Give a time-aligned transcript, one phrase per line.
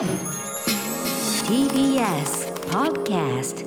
[0.00, 0.08] TBS
[2.70, 3.66] Podcast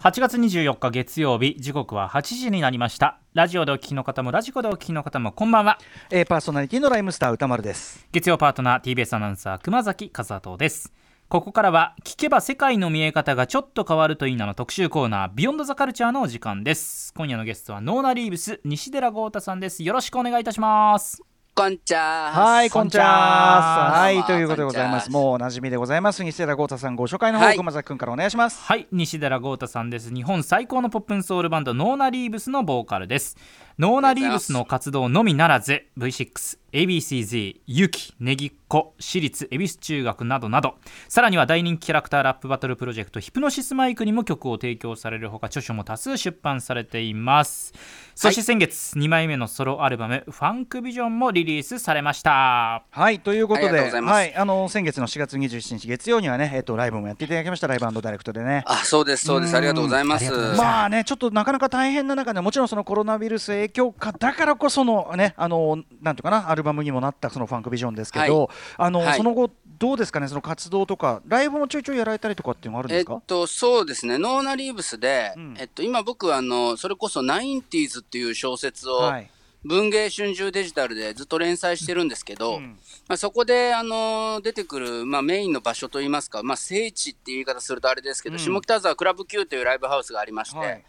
[0.00, 3.20] 8月24日月曜日時刻は8時になりました。
[3.34, 5.78] ラジオでお聞きの方もラジコでお聞きの方もこんばんは。
[6.10, 8.08] えー、パーソナリティのライムスター歌丸です。
[8.10, 10.92] 月曜パートナー TBS アナウンサー熊崎和人です。
[11.28, 17.14] ここからは聞けば世界の見え方がちょっと変わるといいなの特集コーナービヨンドザカルチャーのお時間です。
[17.14, 19.84] 今夜のゲストはノーナリーブス西寺豪太さんです。
[19.84, 21.22] よろしくお願いいたします
[21.58, 23.98] こんちゃーはい、こんちゃーす。
[23.98, 25.10] はい、ということでございます。
[25.10, 26.22] もうおなじみでございます。
[26.22, 28.62] 西寺豪太さん、ご紹介の方、はい熊崎くんからお願いします。
[28.62, 33.36] はい西寺豪太さんです日本最高のポップンソウルバンドノーナリーブスのボーカルです
[33.78, 40.74] ノーナリーブスの活動のみならず V6、ABCZ、ユキ、ネギっ子、私立恵比寿中学などなど
[41.08, 47.72] さらには大人気キャラクターラップバトルプロジェクトヒプノシスマイクにも曲を提供されるほか著書も多数出版されています
[48.14, 53.92] そして先月2枚目のソロアルバム「ファンクビジョン」もリリースされましたはい、ということで、
[54.24, 57.68] いあの先月の4月27日月曜にはね、えっ、とライブもやっていただきました。
[57.68, 58.64] ライブダイレクトでね。
[58.66, 59.56] あ、そうです、そうです。
[59.56, 60.30] ありがとうございます。
[60.56, 73.22] まあね、ちょっとなかなか大変な中で、もちろんそのコロナウイルス影響下だからこそのね、あのなんていうかな、アルバムにもなったそのファンクビジョンですけど、はいあの、はいその後どうですかね、その活動とか、ライブもちょいちょいやられたりとかっていうのもあるんでえっすか？
[73.26, 79.30] と、そうですね、ノーナリーブスで、うんえっと、今僕あの、それこそナインティーズっていう小説を、はい。
[79.64, 90.84] 文芸春秋デジタルでずっと連載してるんですけど、うんまあ、そこで、あの出てくる、まあ、メインの場所といいますか、まあ、聖地っていう言い方するとあれですけど、うん下北沢クラブ Q というライブハウスがありまして、はい。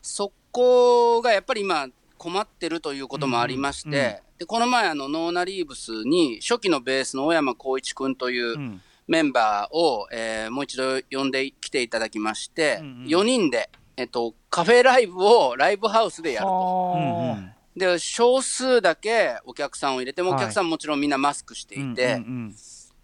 [0.00, 1.88] そこがやっぱり今
[2.22, 4.12] 困ってるということもありまして、うんうんうん。
[4.38, 8.80] でこの前あのノーナリーブスに初期のベースの小山晃一君といううん。
[9.08, 13.06] メンバーを、えーもう一度呼んできていただきまして、うんうん。
[13.06, 16.94] 4人で、えっと、カフェライブをライブハウスでやると。
[16.96, 22.54] うんうんで、少数だけお客さんを入れても、はいお客さんもちろんみんなマスクしていて、うんうん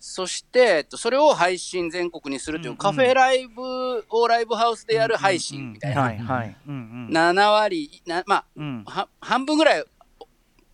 [0.01, 6.03] そして、えっと、それを配信全国にするという、カフェライブをライブハウスでやる配信みたいな。
[6.03, 6.57] はいはい。
[6.67, 6.77] うんう
[7.11, 7.13] ん。
[7.13, 9.85] 7割、なまうんあ、は半分ぐらい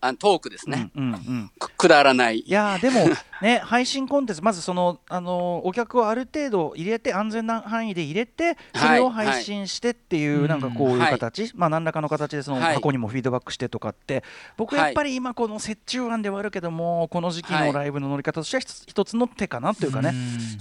[0.07, 0.91] あトークですね。
[0.95, 1.51] うんうんうん。
[1.59, 2.39] くくだらない。
[2.39, 3.05] いやーでも
[3.41, 10.49] ね 配信コンテンツまずそのあのーお客をある程度入れて安全な範囲で入れてそれをはい配信してっていう、はい。
[10.49, 11.11] なんかこういうはい。
[11.11, 12.75] 形、まあ何らかの形でそのはい。
[12.75, 14.23] 過去にもフィードバックしてとかって。
[14.57, 20.17] 僕やっぱり今この折衷案ではあるけどもこの時期のライブの乗り方としては一つ一つの手かなというかね、思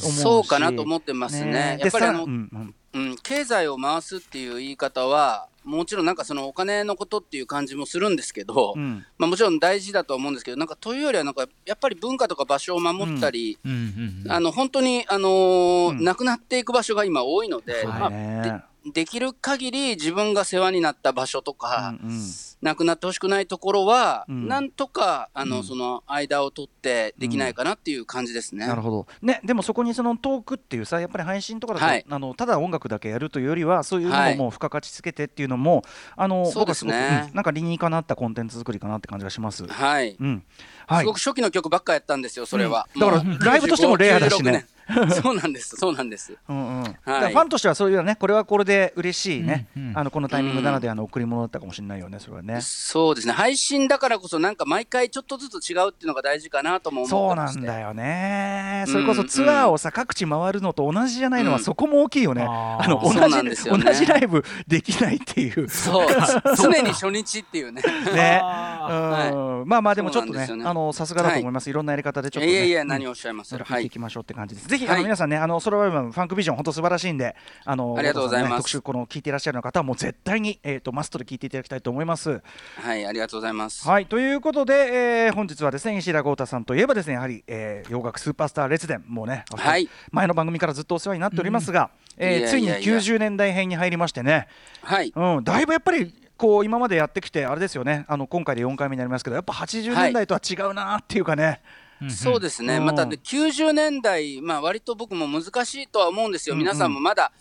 [0.08, 0.20] うし。
[0.20, 1.78] そうかなと思ってますね。
[1.78, 2.74] やでさっぱりあの、うんうん。
[2.94, 9.04] うん、経済を回すっていう言い方は、もちろんなんかそのお金のことっていう感じもするんですけど、うん。
[9.18, 16.04] まあもちろん大事だとは思うんですけど、なんかというよりはなんかやっぱり文化とか場所を守ったり、本当にあのーうん。
[16.04, 22.20] なくなっていく場所が今多いので、はいまあねでできる限り自分が世話になった場所とか、うんうん
[22.64, 24.48] なくなってほしくないところは、うん。
[24.48, 25.64] なんとかあの、うん。
[25.64, 28.66] その間を取ってできないかなっていう感じですね。
[28.66, 32.04] なるほど、ね、でもそこにそのトークっていうさやっぱり配信とかだと、はい。
[32.08, 34.34] あのただ音楽だけやるというよりはそういうのはい。
[34.34, 35.82] をもう付加価値つけてっていうのも、
[36.16, 37.30] あのそうですね。
[37.34, 39.66] なんか理にかなったコンテンツ作りかなって感じがします。
[39.66, 40.16] はい。
[40.18, 40.42] うん。
[40.86, 41.00] はい。
[41.00, 42.88] すごく初期の曲ばっかやったんですよ、それは。
[42.94, 43.00] うん。
[43.00, 44.50] だからライブとしてもレアだしね。
[44.50, 44.74] 95 96年
[45.10, 46.36] そうなんです、そうなんです。
[46.48, 46.84] うんうん。
[46.84, 49.98] だからファンとしてはそういうねこれはこれで嬉しいね、うんうん。
[49.98, 52.53] あのこのタイミングならではの贈り物だったかもしれないよねそれはね。
[52.60, 57.60] そうですね、配信だからこそ、なんか毎回ちょっとずつ違うっていうのが大事かなとも思そうってまして。
[57.60, 58.84] なんだよね。
[58.86, 61.64] うんそれこそツアーをさ各地回るのと同じじゃないのはうん。
[61.64, 65.68] そこも大きいよね、あの同じ同じライブできないっていう。
[65.68, 66.08] そう、
[66.56, 67.82] 常に初日っていうね。
[68.14, 69.68] ね、あうん。
[69.68, 73.54] まあまあでもちょっとねあのさすがだと思います、い、ろんなやり方でちょっと、ね、いやいや、何ををおっしゃいます。
[73.54, 73.90] 聞はいいてい。
[73.90, 74.68] きましょうって感じです。
[74.68, 74.94] ぜひ、はい。
[74.96, 78.56] あの皆さんね、あのソロアルバムファンクビジョン本当素晴らしいんで、あのありがとうございます。
[78.58, 82.42] 特集この聞いていらっしゃる方はもう絶対にえっ、とマストで聞いていただきたいと思います。
[82.76, 83.86] はい、ありがとうございます。
[83.88, 89.88] はいということで、えー本日はですね石田豪太さんといえばですねやはり、えー洋楽スーパースター列伝もうね、はい。
[90.10, 92.96] 前の番組からずっとお世話になっておりますが、えついにいやいや。
[92.96, 94.48] 90年代編に入りましてね、
[94.82, 95.12] はい。
[95.14, 98.04] うん、だいぶやっぱりこう今までやってきてあれですよね。
[98.08, 101.60] あの今回で4回目になりますけどやっぱ80年代とは違うなっていうかね、
[102.08, 102.86] そうですね、うん。
[102.86, 107.32] またで90年代、まあ割と僕も難しいとは思うんですよ、皆さんもまだ、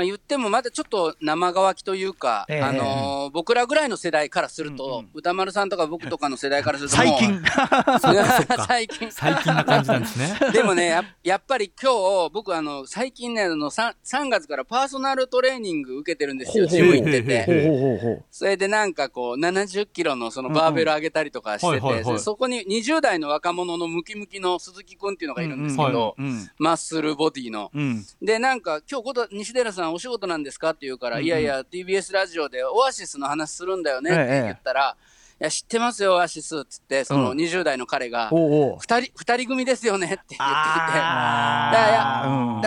[0.00, 5.08] まあ、言ってもまだちょっと生乾きというか、ええあのー僕らぐらいの世代からすると、うんうん。
[5.12, 7.42] 歌丸さんとか僕とかの世代からすると 最近。
[8.66, 9.10] 最近。
[9.10, 10.38] 最近な感じなんですね。
[10.52, 11.92] でもねや、やっぱり今
[12.28, 17.22] 日、僕あの、最近ねあの3、3月からパーソナルトレーニング受けてるんですよ、ジム行って。
[17.22, 18.22] て。
[18.30, 26.50] それでなんかこう、70キロのそのバーベル上げたりとかしてて、そこに20代の若者のムキムキの鈴木くんっていうのがいるんですけうんど、うん。
[26.58, 27.70] マッスルボディの。
[27.74, 28.04] うん。
[28.22, 31.26] で、なんか、今日こと、西寺さんお仕事なんですかって言うから、うんうん。
[31.26, 34.96] いやいや、TBS ラジオでオアシスの話するんだよねって言ったら、
[35.40, 38.78] や、知ってますよ、オアシスっつって、そのうん20代の彼が、おうおう。
[38.80, 40.38] 二人、二人組ですよねって言っていて。
[40.38, 40.46] だ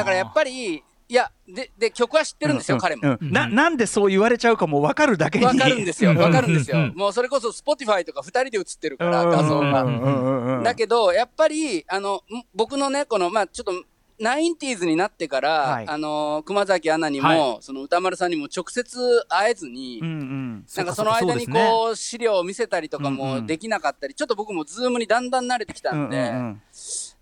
[0.04, 3.18] からやっぱり、いや、で、で、曲は知ってるんですよ、彼も。
[3.22, 5.46] ななんでそう言われちゃうかも分かるだけに。
[5.46, 6.92] わかるんですよ、わかるんですよ。
[6.96, 10.62] もうそれこそ Spotify とか二人で映ってるから、うん画像が。
[10.64, 12.22] だけど、やっぱり、あの、ん
[12.56, 13.74] 僕のね、この、まあちょっと、
[14.20, 15.88] ナインティーズになってから、はい。
[15.88, 17.58] あの熊崎アナにも、はい。
[17.62, 20.66] その歌丸さんにも直接会えずに、うんうん。
[20.76, 23.42] なんかその間にこう、資料を見せたりとかうんうん。
[23.42, 26.62] もできなかったり、ちょっと僕もズームにだんだん慣れてきたんで、うんうん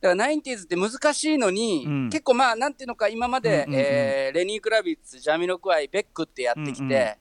[0.02, 2.10] だからナインティーズって難しいのに、うん。
[2.10, 3.86] 結構まあ、なんていうのか、今まで、うんうんうん。
[3.86, 7.18] えーレニー・クラビッツ、ジャミロクワイ、ベックってやってきて、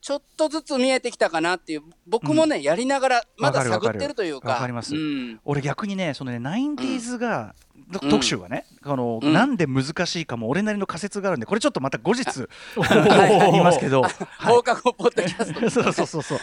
[0.00, 4.50] ちょっとずつ見えてきたかなっていう、僕もね、やりながら、まだ探ってるというか。
[4.50, 4.94] わかります。
[4.94, 5.40] うん。
[5.44, 7.54] 俺逆にねそのねナインティーズが、
[7.92, 9.32] 特集がね、あのうん。
[9.32, 12.24] なんで難しいかも俺なりの仮説があるんでこれちょっとまた後日
[12.76, 14.12] はい言いますけど、はい。
[14.38, 15.70] 放課後ポッドキャスト。
[15.70, 16.38] そうそうそうそう、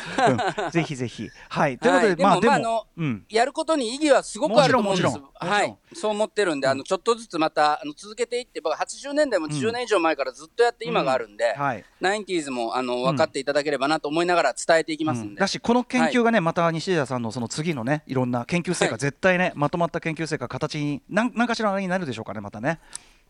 [0.63, 1.29] うん、 ぜひぜひ。
[1.49, 1.77] はい。
[1.77, 2.15] ということで、はい。
[2.15, 3.25] でまあでも、うん。
[3.29, 5.07] やることに意義はすごくあると思うんです。
[5.07, 11.83] はもい、そう思ってるんで、あのちょっとずつまたあの続けていって、僕、80年代も10年以上前からずっとやって今があるんで、はい。
[11.99, 15.39] ナインティーズもあの分かっていただければなと思いながら伝えていきますんで。
[15.39, 18.99] だしこの研究がね、また西田さんのその次のねいろんな研究成果、はい。
[18.99, 22.79] 絶対ねまとまった研究成果形に何何かしらのあれになるでしょうかねまたね。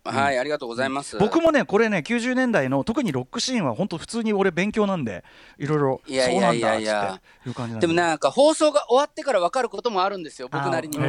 [0.05, 1.17] はい、ありがとうございます。
[1.17, 5.23] 僕もねこれね90年代の特にロックシーンは本当普通に俺勉強なんで
[5.57, 7.87] いろいろいやいやいそうなんだっつやいやっていう感じなんで。
[7.87, 10.97] でもなんか放送が終わってから分かることもあるんですよ、僕なりに。
[10.97, 11.05] も。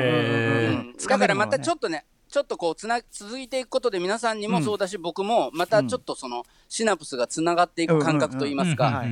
[1.09, 9.05] だからまたちょっとね、ちょっとこうつな続いていくことで皆さんにもそうだし、僕もまたちょっとそのシナプスがつながっていく感覚といいますか、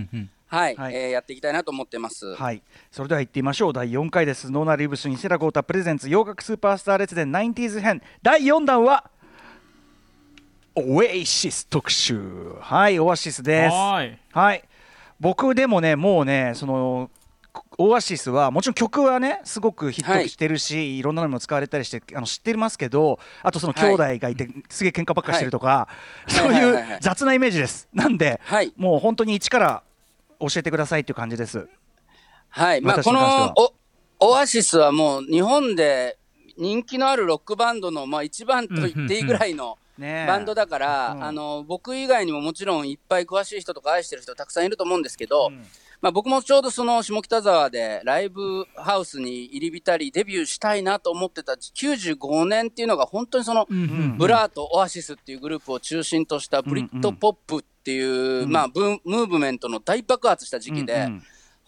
[0.52, 0.76] はい。
[0.76, 2.34] はい、はいえーやっていきたいなと思ってます。
[2.34, 3.72] はい、それでは行ってみましょう。
[3.72, 4.52] 第4回です。
[4.52, 8.02] ノーナリーブス西田豪太プレゼンツ洋楽スーパースター列伝 90s 編。
[8.22, 9.10] 第4弾は
[10.74, 12.54] オエイシス特集。
[12.60, 13.72] はいオアシスです。
[13.74, 14.18] はい。
[14.30, 14.62] はい。
[15.18, 17.10] 僕でもねもうねその
[17.78, 25.88] オアシスはもちろん曲はねすごくヒットしてるし、い、ろんなのにも使われたりしてあの知ってますけどあとその兄弟がいて、すげえ喧嘩ばっかしてるとか、
[26.28, 26.92] そうはいはいはいはい。
[26.92, 27.88] いう雑なイメージです。
[27.94, 28.72] なんで、はい。
[28.76, 29.82] もう本当に一から
[30.48, 31.68] 教えてくださいっていう感じです。
[32.48, 36.18] はい、まあ、このおオアシスはもう日本で
[36.58, 41.24] 人気のあるロックバンドの、まあ、一番と言っていいぐらいのバンドだから、うん。
[41.24, 45.64] あの僕以外にももちろんいっぱい詳しい人とか愛してる人たくさんいると思うんですけど、うん
[46.02, 53.68] まあ、僕もちょうどその下北沢でライブハウスに入り浸りデビューしたいなと思ってた95年っていうのが本当にその、
[54.18, 61.08] ブラーとオアシスっていうグループを中心としたブリットポップっていう、まあ、ブームーブメントの大爆発した時期で、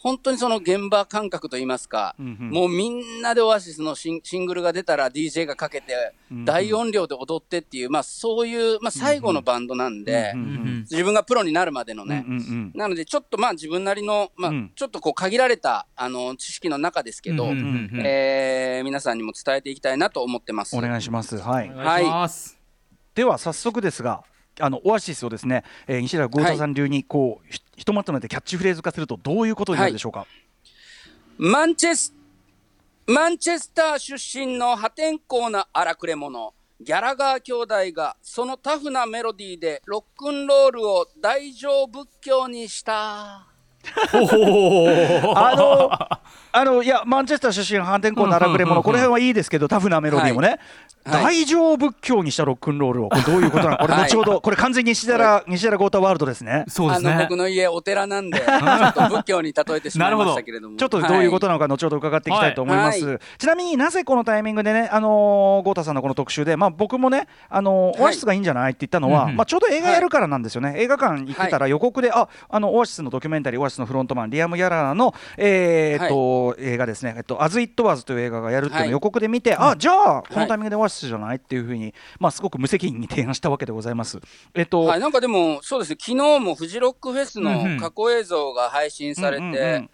[0.05, 2.51] 本当にその現場感覚といいますか、うんうん。
[2.51, 5.95] もうみんなでオアシスのシンシングルが出たら DJ がかけて、
[6.31, 12.73] うん大音量で踊ってっていう、まあそういう、まあ最後のバンドなんで、うんうん自分がプロになるまでのね、うんうんうん。
[12.75, 14.73] なのでちょっとまあ自分なりの、まあうん。
[14.77, 17.61] ちょっとこう限られたあの知識の中ですけど、うんうんう
[17.97, 18.03] ん。
[18.05, 20.77] えー皆さんにも伝えていきたいなと思ってます。
[20.77, 21.39] お願いします。
[21.39, 21.71] はい。
[21.71, 22.59] お願いします。
[23.15, 24.23] では早速ですが
[24.61, 30.27] あのオアシスをですね、えー西田豪太さん流にこう、ひひとまとめてキャッチフレーズ化するとどういうことになるでしょうか、
[31.39, 32.15] マンチェス、
[33.07, 43.47] マンチェスター出身の破天荒な荒くれ者、ギャラガー兄弟がそのタフなメロディーでロックンロールを大乗仏教にした。
[45.37, 45.91] あの
[46.53, 50.59] あのいやマンチェスター出身反転校の荒くれ者この辺はいいですけどタフなメロディーもね、はい
[51.05, 53.09] 大乗仏教にしたロックンロールを。
[53.09, 53.77] これどういうことなの？
[53.79, 54.03] これはい。
[54.05, 56.65] 後ほど、これ完全に西寺西寺豪太ワールドですね。
[56.69, 57.19] そうですね。
[57.21, 60.77] 僕の家お寺なんで、 ちょっと仏教に例えてしまいましたけれども。
[60.77, 78.93] ちょっとどういうことなのか後ほど伺っていきたいと思います、はちなみになぜこのタイミングでね、あのー、豪太さんのこの特集で、まあ、僕もね、あのオアシスがいいんじゃないって言ったのは、まあ、ちょうど映画やるからなんですよね、映画館行ってたら予告で、ああのオアシスのドキュメンタリー、オアシスのフロントマン、リアム・ヤラーの、えーっと映画ですね、えっと、アズ・イット・ワーズという映画がやるっていうのをはい。
[78.93, 84.21] 予告で見て、あじゃあ、このタイミングでオアシスじゃないっていうふうに、まあ、すごく無責任に提案したわけでございます。
[84.55, 89.91] えっと、はい、なんかでも、そうですね、昨日もフジロックフェスの過去映像が配信されて、うんうんうん。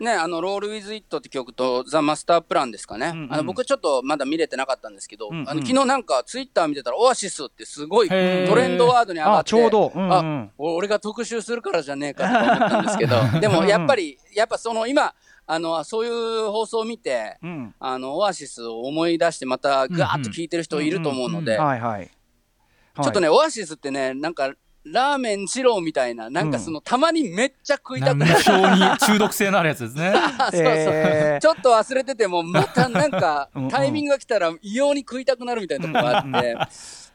[0.00, 3.12] ね、あの、ロール・ウィズ・イットって曲と、ザ・マスター・プランですかね。
[3.14, 3.32] うんうん。
[3.32, 5.48] あの僕ちょっとまだ見れてなかったんですけど、うんうん。
[5.48, 15.14] あの昨日なんかツイッター見てたら、オアシスってすごいトレンドワードに上がって、あちょうど、うんうんあお俺が特集するからじゃねえかとか思ったんですけど、 でもやっぱり、やっぱその今、
[15.46, 17.74] あの、そういう放送を見て、うん。
[17.78, 24.52] あの、オアシスを思い出してまたガーッと聞いてる人いると思うので、ちょっとね、オアシスってね、なんか、
[24.84, 28.98] ラーメン二郎みたいな、なんかその、たまにめっちゃ食いたくなる。
[28.98, 30.12] 中毒性のあるやつですね。
[30.14, 31.40] あ そうそう、えー。
[31.40, 36.56] ちょっと忘れてても、またなんかうんうん、タイミングが来たら異様に食いたくなるみたいなところがあって、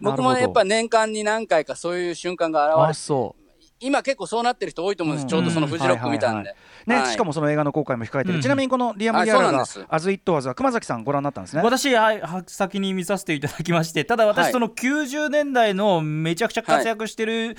[0.02, 3.36] 僕もね、やっぱ年間に何回かそういう瞬間があ現そ
[3.80, 6.56] 今結構そうなってる人多いと思うんです、ちょうどそのフジロック見たんで。
[6.86, 7.12] ね、はい。
[7.12, 8.42] しかもその映画の公開も控えてる、うん。
[8.42, 11.62] ちなみにこのリアム・あギャラがそうなんです「アズ・イット・ワズ」は熊崎さんご覧になったんですね。
[11.64, 14.52] 私は先に見させていただきましてただ私、はい。
[14.52, 17.58] その90年代のめちゃくちゃ活躍してる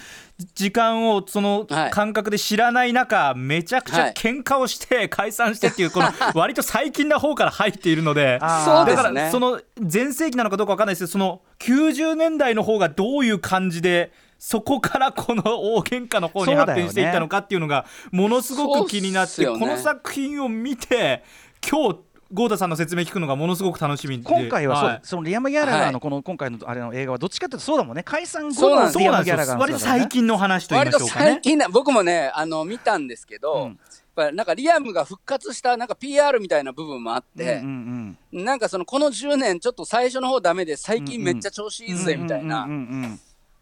[0.55, 1.91] 時間をそのはい。
[1.91, 4.13] 感覚で知らない中めちゃくちゃはい。
[4.13, 8.39] 喧嘩をして解散してっていうこの 割と最近な方から入っているので。
[8.41, 9.23] だかそうですね。
[9.23, 15.43] らその全盛期なのかどうかわかんないですけどその90年代の方がどういう感じでそこからこの
[15.75, 19.47] 大喧嘩の方に発展していったのかっていうのがものすごく気になって、ね。
[19.47, 21.23] この作品を見て
[21.71, 21.99] 今日
[22.33, 24.25] 豪太さんの説明聞くのがものすごく楽しみで。
[24.25, 24.99] 今回はそう、い。
[25.03, 25.93] そのリアム・ギャラガーはい。
[25.93, 28.03] のこの今回のあれの映画はどっちかというとそうだもんね。
[28.03, 29.61] 解散後のリアム・ギャラガーのよ。
[29.61, 33.79] 割と最近の話と言いましょうかね最近な、僕もね、あの、見たんですけど、うん。
[34.17, 43.21] なんかリアムが復活したなんか PR みたいな部分もあって、うんうんなんかそのこの10年ちょっと最初の方ダメで最近めっちゃ調子いいうんぜみたいな、うんうんうん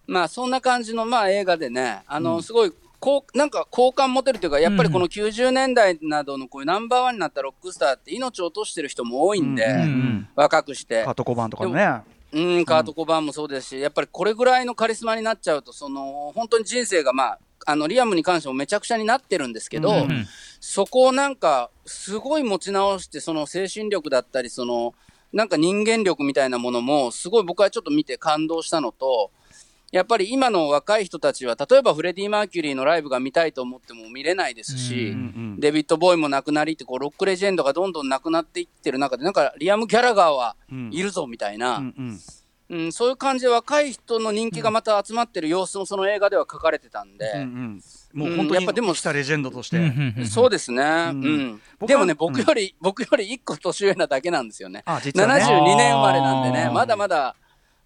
[0.08, 2.42] まあそんな感じのまあ映画でね、あの、うん。
[2.42, 10.28] すごい、こう、なんか好感持てるというか、やっぱりこの90年代などのこういうナンバーワンになったロックスターって命を落としてる人も多いんで、うんうんうん。
[10.34, 11.04] 若くして。
[11.04, 11.10] カ。
[11.10, 12.00] ート・コバーンとかもね
[12.30, 20.26] うん、カート・コバーンもそうですし、やっぱりこれぐらいのカリスマになっちゃうと、その、本当に人生がまあ、あの、リアムに関してもめちゃくちゃになってるんですけど、うんうん。
[20.60, 24.94] そこをなんか、すごい持ち直して、その精神力だったり、その、
[25.32, 29.30] なんか人間力みたいなものも、すごい僕はちょっと見て感動したのと、
[29.90, 40.90] やっぱり今の若い人たちは、例えばフレディ・マーキュリーのライブが見たいと思っても見れないですし、うんうんデビッド・ボーイも亡くなりって、こう、ロックレジェンドがどんどん亡くなっていってる中で、なんか、リアム・ギャラガーはうん。
[40.92, 42.20] いるぞ、みたいな、うんうん。
[42.70, 47.82] うん、そういう感じで若い人の人気がまた集まってる様子もその映画では書かれてたんで、うんうん。
[48.12, 51.60] もううん本当にやっぱでも来たレジェンドとして、うんうんうんそうですね、んうん。
[51.78, 52.16] 僕はでもね、うん。
[52.18, 54.82] 僕より、僕より1個年上なだけなんですよね。
[54.84, 55.42] あ実はね。
[55.42, 57.34] 72年生まれなんでねまだまだ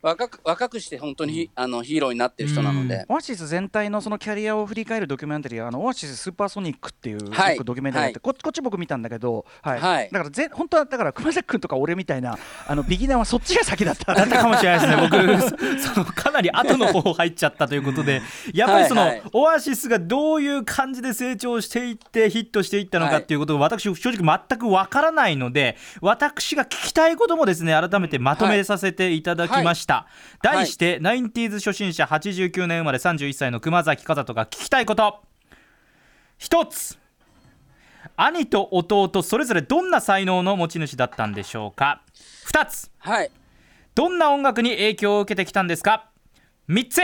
[0.02, 7.58] 若く若くして本当にヒ,、あのヒーローになってる人なので、オアシス全体のそのキャリアを振り返るドキュメンタリーあのオアシススーパーソニックっていうはい。
[7.58, 8.34] ドキュメンタリーって、はい。
[8.34, 9.80] ここっち僕見たんだけど、はい。
[9.80, 10.10] はい。
[10.10, 14.12] だからぜ本当はだから熊崎君とか俺みたいなあのビギナーはそっちが先だった。
[14.14, 19.22] だったかもしれないですね、僕、 そのかなり後の方入っちゃったということで、 やっぱりその、はいはい。
[19.32, 29.91] オアシスがどういう感じで成長していって、ヒットしていったのかっていうことを、私、正直全くわからないので、私が聞きたいこともですね、改めてまとめさせていただきました。
[29.94, 35.22] はい題して、ナインティーズ初心者89年生まれ31歳の熊崎和人が聞きたいこと。
[36.38, 36.98] 一つ。
[38.16, 42.02] 兄と弟それぞれどんな才能の持ち主だったんでしょうか。
[42.46, 42.90] 2つ。
[42.98, 43.30] はい、
[43.94, 46.10] どんな音楽に影響を受けてきたんですか。
[46.68, 47.00] 3つ。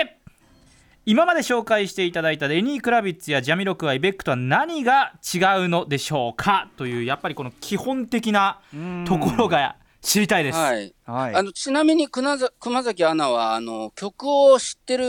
[1.07, 6.68] 今まで紹介していただいたレニー・クラビッツやジャミロクワイベックとは何が違うのでしょうか。
[6.76, 8.61] というやっぱりこの基本的な
[9.07, 10.95] ところが知りたいです、はい。
[11.07, 11.35] はい。
[11.35, 12.38] あのちなみに熊
[12.85, 15.05] 崎アナはあの曲を知ってる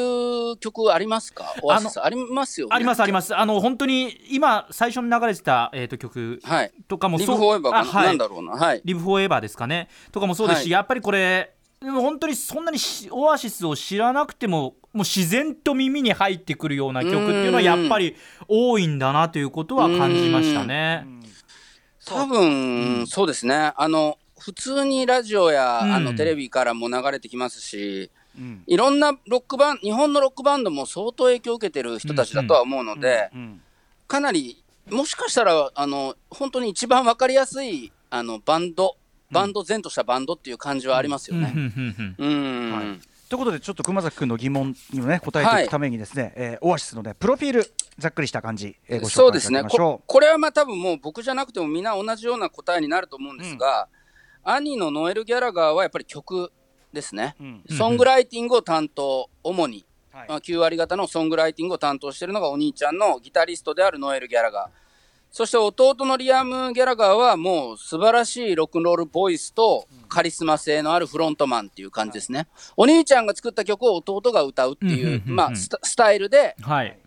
[0.59, 1.53] 曲ありますか？
[1.61, 2.03] オアシス？
[2.03, 2.75] ありますよね。
[2.75, 3.35] ありますあります。
[3.35, 6.71] あの本当に今最初に流れてた、えー、と曲はい。
[6.87, 8.53] とかもリブ・フォーエバーかな,、んだろうな。
[8.53, 8.81] はい。
[8.83, 9.89] リブ・フォーエバーですかね。
[10.11, 10.71] とかもそうですし、はい。
[10.71, 18.15] やっぱりこれでも本当にそんなにしオアシスを知らなくてももう自然と耳に入ってくるような曲っていうのはやっぱり
[18.47, 21.05] 多いんだなということは感じましたね。
[22.05, 23.71] 多分、そうですね。
[23.77, 25.93] あの普通にラジオや、うん。
[25.93, 28.63] あのテレビからも流れてきますしうん。
[28.65, 33.61] いろんなロックバン日本のロックバンドも相当影響を受けてる人たちだとは思うので、うん
[34.07, 38.97] かなりもしかしたらあの本当に一番わかりやすいあのバンド
[39.29, 41.53] バンド前としたバンドっていう感じはありますよね。
[41.55, 42.99] うんうんうんうん、はい。
[43.29, 50.01] ということでちょっと熊崎君の疑問にもね答えていくためにですね、えーオアシスのねプロフィールざっくりした感じ、えーご紹介いたそうですねこ。
[50.07, 53.87] これはまあ多分もう僕じゃなくてもみんな同じような答えになると思うんですが、
[54.43, 56.51] 兄のノエル・ギャラガーはやっぱり曲
[56.93, 57.63] ですね、うん。
[57.69, 60.29] ソングライティングを担当主に、はい。
[60.29, 64.89] まあ、9割方のソングライティングを担当しているのがお兄ちゃんのギタリストであるノエル・ギャラガー。
[65.31, 72.47] そして弟のリアム・ギャラガーはもう素晴らしいロックンロールボイスとカリスマ性のあるフロントマンっていう感じですね。
[72.75, 76.97] お兄ちゃんが作った曲を弟が歌うっていうまあスタスタイルではい。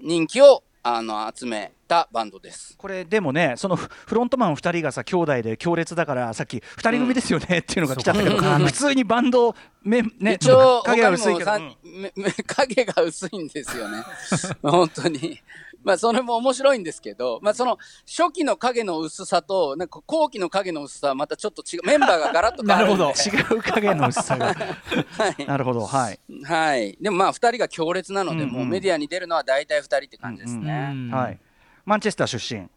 [0.00, 2.74] 人気をあの集めたバンドです。
[2.76, 14.02] これでもねそのフフロントマン2人がさ兄弟で強烈だからさっき2人組ですよねっていうのが来ちゃったけど、普通にバンドめね一応、影が他にもさ薄いけど、うんめめ影が薄いんですよね。
[14.62, 15.40] 本当に。
[15.86, 22.88] まあ、それも面白いんですけど、まあ、その、初期の影の薄さと、なんか後期の影の薄さはまたちょっと違う、メンバーがガラッと変わる。
[22.98, 24.46] なるほ違う影の薄さが
[25.16, 25.46] はい。
[25.46, 26.98] なるほどはい、はい。
[27.00, 30.88] でもまあ、二人が強烈なので、うんうんもうメディアに出るのは大体二人って感じですね。
[30.90, 31.38] うんはい、
[31.86, 32.68] マンチェスター出身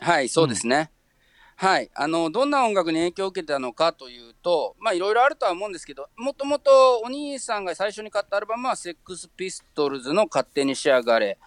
[0.00, 0.90] はい、そうですね。
[1.54, 1.90] はい。
[1.94, 11.38] あの、どんな音楽に影響を受けたのかというと、まあ、いろいろあるとは思うんですけど、もともとお兄さんが最初に買ったアルバムは、セックスピストルズの勝手にしやがれ。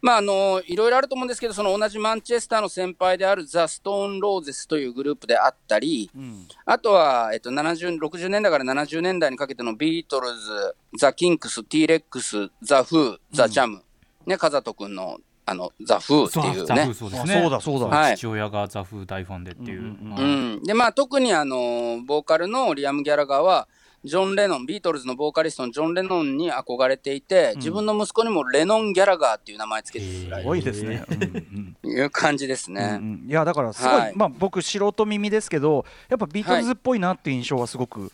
[0.00, 13.82] まああのいろいろあると思うんですけど、その同じマンチェスターの先輩であるザ・ストーン・ローゼスというグループであったり、うんあとは、えっと、70 60年代から70年代にかけてのビートルズ、ザ・キンクス、ティーレックス、ザ・フー、ザ・ジャム、
[14.26, 16.90] ね、風人君のあのザ・フーっていうザフーね。
[16.90, 17.40] あそうですね。
[17.42, 17.86] そうだそうだ。
[17.86, 18.16] はい。
[18.16, 20.12] 父親がザフー大ファンでっていう、うんうんうん。
[20.12, 20.26] はいう
[20.60, 23.68] ん、でまあ特にあのボーカルのリアム・ギャラガーは
[24.04, 30.42] ジョン・レノンビートルズのボーカリストのジョン・レノンに憧れていて、自分の息子にもレノン・ギャラガーっていう名前つけてるぐらい。
[30.42, 31.04] すごいですね。
[31.08, 31.90] うんうん。
[31.90, 32.98] いう感じですうんね。
[33.00, 33.26] うん。
[33.26, 34.12] いやだからすごい、はい。
[34.14, 38.12] まあ僕素人耳ですけどやっぱビートルズっぽいなっていう印象はすごく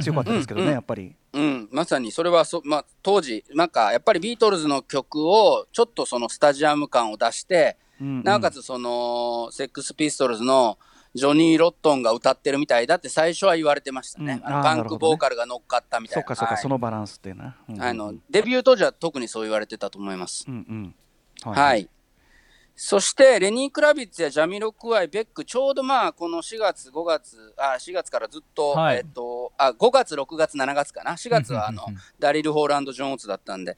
[0.00, 1.14] 強かったですけどね、うんうんやっぱり。
[1.32, 10.78] うん、まさにそれはそ、まあ、当時なんかやっぱりビートルズの曲をちょっとそのスタジアム感を出して、うんうんなおかつそのセックスピストルズの
[11.14, 14.34] ジョニー・ロットンが歌ってるみたいだって最初は言われてましたね。
[14.34, 16.22] うんパンクボーカルが乗っかったみたいな。
[16.22, 17.56] そうかそうか、はいそのバランスっていうな。
[17.68, 20.44] うんうんあのデビュー当時は特にそう言われてたと思います。
[20.46, 20.94] うん
[21.44, 21.88] うんはい。
[22.80, 28.98] そして、レニー・クラビッツやジャミロクワイ、ベック、ちょうどまあ、この4月、5月、あ、4月からずっと、はい。
[28.98, 31.82] えっと、あ、5月、6月、7月かな？4月はあの
[32.20, 33.76] ダリル・ホーランド・ジョーンズだったんで、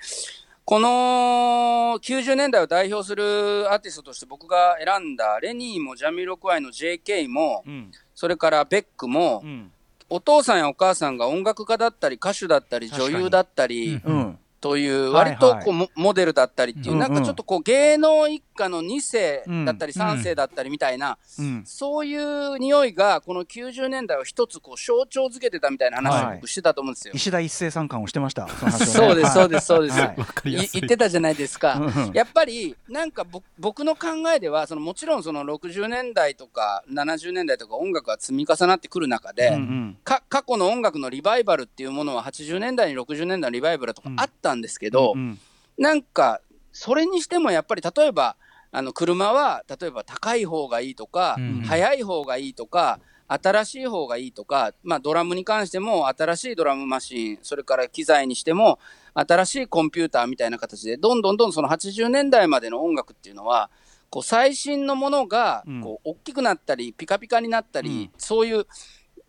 [0.66, 7.90] この90年代を代表するアーティストとして僕が選んだ、レニーもジャミロクワイの JK も、うん。
[8.14, 9.72] それからベックもう、ん。
[10.10, 21.62] お父さんやお母さんが音楽家だったり、歌手だったり、女優だったり、うんという、はい割とこうモモデルだったりっていう、なんかちょっとこう芸能一家の2世だったりうん3世だったりみたいな、うん。
[21.66, 26.32] そういう匂いがこの90年代を一つこう象徴づけてたみたいな話はい。
[26.32, 27.12] を僕してたと思うんですよ。
[27.14, 28.48] 石田一生さん感をしてました。
[28.86, 29.98] そうです、そうです、そうです。
[30.44, 31.80] 言ってたじゃないですか。
[32.14, 39.58] やっぱり、なんか僕僕の考えでは、そのもちろんその60年代とか70年代とか音楽が積み重なってくる中で、
[40.04, 45.38] 過去の音楽のリバイバルっていうものは80年代に60年代のリバイバルとかあったんですけど、うん
[45.78, 46.42] なんか、
[46.72, 48.36] それにしてもやっぱり例えば、
[48.70, 58.80] あの車は例えば高い方がいいとか、うん速い方がいいとか、新しい方がいいとか、まあ、ドラムに関しても新しいドラムマシン、それから機材にしても
[59.14, 63.70] 新しいコンピューターみたいな形で、どんどんどんその80年代までの音楽っていうのは、
[64.10, 65.80] こう最新のものがうん。
[65.80, 68.10] こう大きくなったり、ピカピカになったり、うん。
[68.18, 68.66] そういう、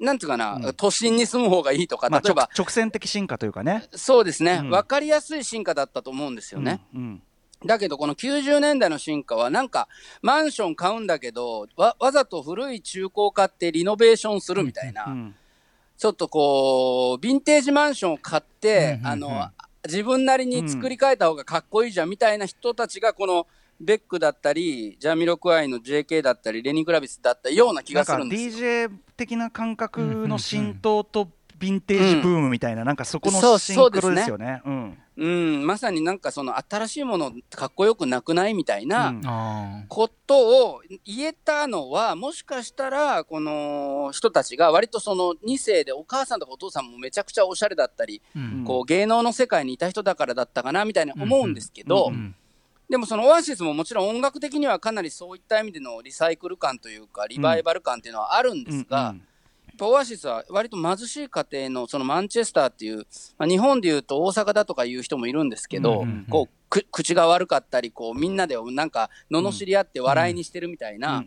[0.02, 0.74] なんていうかな、うん。
[0.74, 3.86] 都心に住む方がいいとか、まあ例えば、直直線的進化というかね。
[3.94, 4.70] そうですね、うん。
[4.72, 6.82] 分かりやすい進化だったと思うんですよね。
[6.94, 7.22] うん
[7.64, 9.88] だけど、この90年代の進化は、なんか、
[10.24, 15.36] マンション買うんだけど、わ、わざと古い中古を買ってリノベーションするみたいな、うん。
[15.96, 19.08] ちょっとこう、ヴィンテージマンションを買って、うんうんうん。
[19.08, 19.52] あの、
[19.86, 23.46] 自分なりに作り変えた方がかっこいいじゃんみたいな人たちが、この、
[23.82, 28.68] ベックだったり、ジャミロクワイの JK だったり、レニー・クラビスだったような気がするんですよ。
[28.68, 34.62] DJ 的な感覚の浸透とヴィンテージブームみたいな、なんかそこそうのシンクロですよね。
[34.66, 39.14] うんうん、まさになんかその新しいものかっこよくなくないみたいな、
[39.88, 46.40] ことを言えたのは、もしかしたら、この人たちが割とその2世でお母さん。
[46.42, 48.58] とかお父さんもめちゃくちゃおしゃれだったり、ー。
[48.58, 52.36] うんこう芸能の世界にいた人だからだったかなみたいに思うんですけど、うんうん
[52.92, 59.16] でもそのオアシスももちろん音楽的にはかなりそういった意味でのリサイクル感というか、リバイバル感っていうのはあるんですが、
[59.80, 71.24] オアシスは割と貧しい家庭のそのマンチェスターっていう、まあ、日本でいうと大阪だとかいう人もいるんですけど、こうく口が悪かったりこうみんなでなんか罵り合って笑いにしてるみたいな、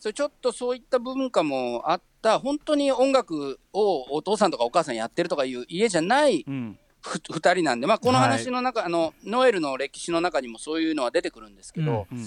[0.00, 2.38] それちょっとそういった文化もあった。
[2.38, 6.78] 本当に音楽をお父さんとかお母さんやってるとかいう家じゃないうん。
[6.78, 12.26] ふ2人なんで、まあ、この話の中、あのノエルの歴史の中にもそういうのは出てくるんですけど、うん。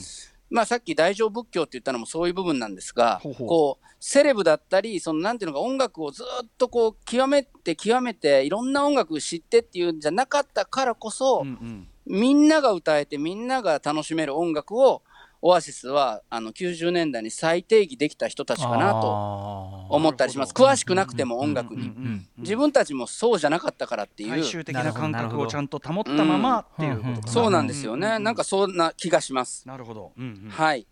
[0.49, 3.47] まあ、さっき大乗仏教って言ったのもそういう部分なんですが、ほうほう。
[3.47, 11.87] こうセレブだったり、そのなんていうのか、音楽をずっとこう極めて極めて、いろんな音楽知ってっていうんじゃなかったからこそ、うんうん。
[12.05, 15.01] みんなが歌えて、みんなが楽しめる音楽を、
[15.47, 20.53] オアシスはあの90年代に再定義できた人たちかなとと思ったりします。
[20.53, 21.83] 詳しくなくても音楽に。
[21.83, 24.29] うんうんうん自分たちもそうじゃなかったからっていう。
[24.29, 28.07] 大衆的な感覚をちゃんと保ったままっていうことかなそうなんですよね。
[28.07, 29.67] ううなんかそんな気がします。
[29.67, 30.85] なるほど、うんうんはい。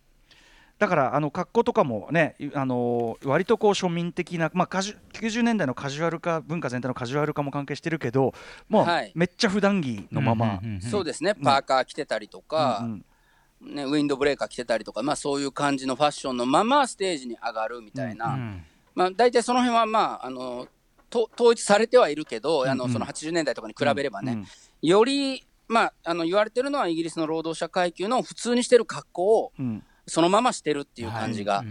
[0.79, 8.33] だからあの格好とかもね、いあのー割とこう庶民的な、まあ、カジュ90年代のカジュアル化文化全体のカジュアル化も関係してるけど、
[8.69, 11.33] もうはいめっちゃ普段着のまま、そうですね。
[11.35, 13.05] パーカー着てたりとか、うん
[13.63, 18.37] ね、ウィンドブレーカー着てたりとか、まあ、そういう感じのファッションのままステージに上がるみたいな、
[18.95, 20.67] まあ、大体その辺は、まあ、あの
[21.09, 22.77] と統一されてはいるけど、あうんうん。
[22.79, 24.45] のその80年代とかに比べればね、うん
[24.81, 29.83] より、まあ、あの言われてるのはイギリスの労働者階級の普通にしてる格好をうん。
[30.05, 31.63] そのまましてるっていう感じが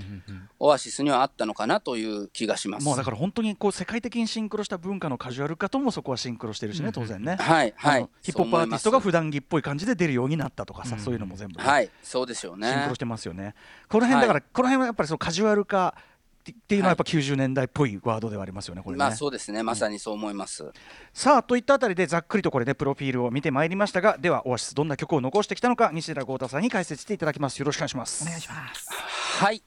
[0.65, 2.87] オアシスにはあったのかなという気がします。
[2.87, 7.75] もうだから本当にこう世界的にシンクロした文化のカジュアル化ともそこはシンクロしてるしね当然ね、はい。
[7.77, 11.91] はいヒップホップアーティストが普段着っぽい感じで出るようになったとかさ、そういうのも全部ね、はい。
[12.01, 12.69] そうでしょうね。
[12.69, 13.57] シンクロしてますよね。
[13.89, 15.97] この辺だから、はこの辺はやっぱりそのカジュアル化
[16.51, 19.65] っていうのはやっぱ90年代っぽいワードではありますよねこれね、まあそうですね。
[19.65, 20.71] まさにそう思います。
[21.13, 27.59] さあといったあたりでざっくりとこれでプロフィールを見てまいりましたがではオアシスどんな曲を残してきたのか西寺豪太さんに解説していただきます。
[27.59, 28.25] よろしくお願いします。
[28.25, 28.89] お願いします。
[28.91, 29.63] はい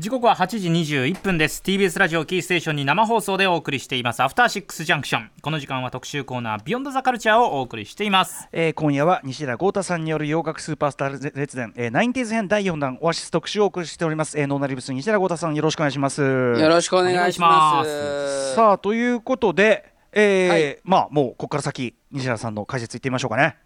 [0.00, 1.60] 時刻は8時21分です。
[1.62, 4.22] TBS ラジオキーステーションに生放送でお送りしています。
[4.22, 5.30] アフターシックスジャンクション。
[5.42, 8.48] この時間は特集コーナービヨンドザカルチャーをお送りしています。
[8.50, 16.22] えー今夜は西寺豪太さんによる洋楽スーパースター列伝、えー、90s 編第4弾オアシス特集をお送りしております、えー、ノーナリブス西寺豪太さんよろしくお願いします。
[16.22, 18.54] よろしくお願いします。
[18.54, 20.78] さあということで、えーはい。
[20.82, 23.58] まあもうここから先西寺さんの解説いってみましょうかね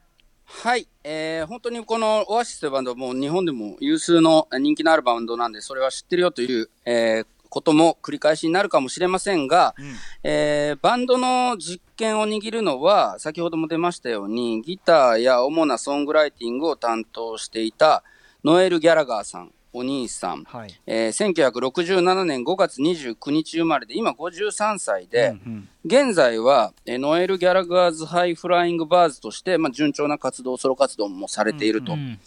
[0.46, 9.76] はい、えー本当にこのオアシスというバンドはもう日本でも有数の人気のあるバンドなんで、それは知ってるよという、えーことも繰り返しになるかもしれませんが、
[10.24, 18.02] えーバンドの実権を握るのは、先ほども出ましたように、ギターや主なソングライティングを担当していた
[18.42, 20.80] ノエル・ギャラガーさん、お兄さん、はい。
[20.86, 32.18] えー1967年5月29日生まれで、今53歳で、うん現在は、えーノエル・ギャラガーズ・ハイ・フライング・バーズとして、まあ、順調な活動、ソロ活動もされているとうん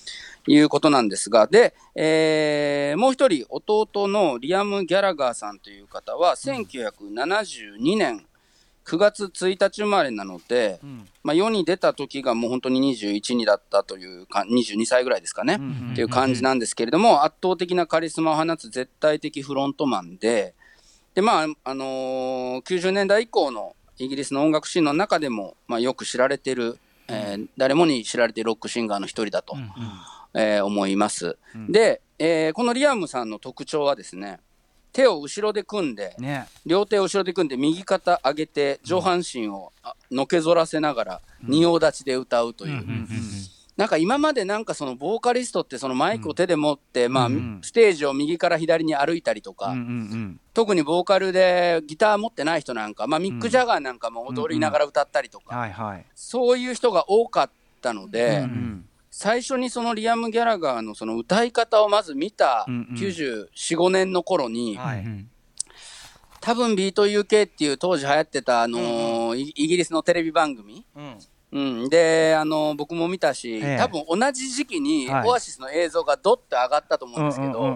[0.49, 8.25] いうことなんですが、で、えーもう一人、弟のリアム・ギャラガーさんという方は、1972年
[8.87, 11.07] 9月1日生まれなので、ん。
[11.21, 20.53] まあ、世に出た時がもう本当に21、2だったというか、22歳ぐらいですかね、んっていう感じなんですけれども、圧倒的なカリスマを放つ絶対的フロントマンで、
[21.15, 29.57] で、まあ、あのー90年代以降のイギリスの音楽シーンの中でも、まあ、よく知られている、えー誰もに知られているロックシンガーの一人だと、
[30.33, 31.37] えー思います。
[31.69, 34.39] で、えーこのリアムさんの特徴はですね、
[34.93, 36.47] 手を後ろで組んで、ね。
[36.65, 42.83] 両手を後ろで組んで、右肩上げて、上半身をあのけぞらせながら、仁王立ちで歌うという。
[43.77, 49.75] なんか今までなんかそのボーカリストってそのマイクを手で持って、まあ、んステージを右から左に歩いたりとか、
[50.55, 55.55] 特にボーカルでギター持ってない人なんか、まあ、ミック・ジャガーなんかも踊りながら歌ったりとか、
[56.15, 57.49] そういう人が多かっ
[57.81, 58.86] たので、うん
[59.19, 62.95] 最初にそのリアム・ギャラガーのその歌い方をまず見たうんうん。
[62.95, 64.77] 94、5年の頃に、
[66.39, 71.17] 多分ビート UK っていう当時流行ってた、あのーイイギリスのテレビ番組、うん。
[71.51, 73.77] うん、で、あのー僕も見たし、ええ。
[73.79, 75.27] 多分同じ時期にはい。
[75.27, 77.75] オアシスの映像がドッと上がったと思うんですけど、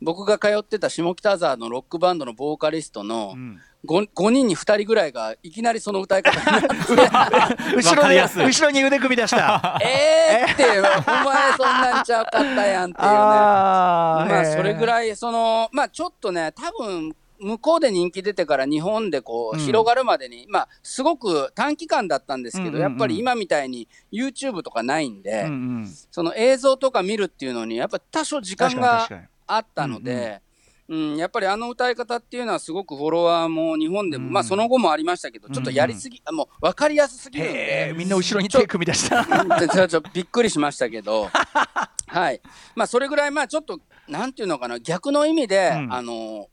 [0.00, 6.68] 僕が通ってた下北沢のロックバンドのボーカリストのうん、5, 5人に2人ぐらいがいきなりその歌い方になって。
[7.76, 9.78] 後ろ後ろに腕組み出した。
[9.82, 10.82] えーって、お
[11.24, 13.14] 前そんなんちゃうかったやんっていうね。
[13.14, 19.64] まあ、それぐいらい、その、まあ、ちょっとね、多分、向こうで人気出てから日本でこう、うん。
[19.64, 22.82] 広がるまでに、まあ、すごく短期間だったんですけど、うんうんうん。
[22.82, 25.50] やっぱり今みたいに YouTube とかないんで、うんう
[25.82, 25.94] ん。
[26.10, 29.08] その映像とか見るっていうのに、やっぱ多少時間が
[29.46, 30.42] あったので、
[30.88, 34.32] うん、やっぱりあの歌い方っていうのはすごくフォロワーも日本でも、うん。
[34.32, 39.88] まあその後もありましたけど、ちょっとやりすぎ、あもう分かりやすすぎるんへでえ、みんな後ろに手組み出した。
[39.88, 41.28] ちょびっくりしましたけど、
[42.08, 42.40] はい。
[42.74, 45.92] まあ、それぐらい、まあ、ちょっと、なんていうのかな、逆の意味で、うん。
[45.92, 46.48] あの、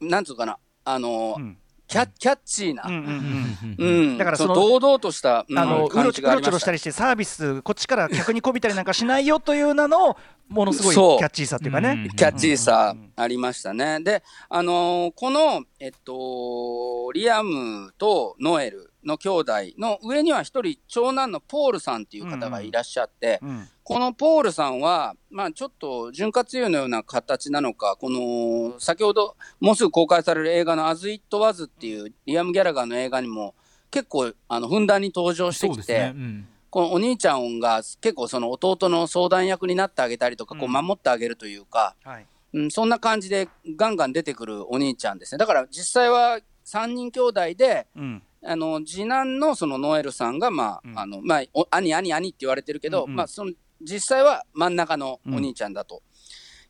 [0.00, 1.58] なんつうかな、あの、うん
[1.92, 4.14] キャキャッチーな、うんうんううん。
[4.14, 10.16] ん、だからその堂々とした、うんあのう感ろちょうろしろしたたりしてサービスこっちから客にこびたりなんかしないよという名の
[10.48, 11.18] ものすごいキそう。
[11.18, 12.08] ャッチーさっていうかね。
[12.16, 14.00] キャッチーさありましたね。
[14.00, 33.54] で、あのーこの、えっと、リアムとノエルの兄弟の上には一人、長男のポールさんっていう方がいらっしゃって、うんこのポールさんは、まあちょっと潤滑油のような形なのか、この、先ほど、もうすぐ公開される映画のアズ・イット・ワズっていうリアム・ギャラガーの映画にも
[33.90, 36.48] 結構、あの、ふんだんに登場してきて、ね、うん。
[36.70, 42.26] このお兄ちゃんが結構その弟の相談役になってあげたりとか、こううん守ってあげるというか、はい。
[42.54, 45.38] うん、そんな感じでガンガン出てくるお兄ちゃんですね。
[45.38, 50.98] だから実際は3人兄弟で、うんあの、次男のそのノエルさんが、まあ、うん。
[50.98, 53.16] あの、まあ、お兄、兄、兄って言われてるけど、うんうん。
[53.16, 56.02] まあ、その、実際は真ん中のお兄ちゃんだと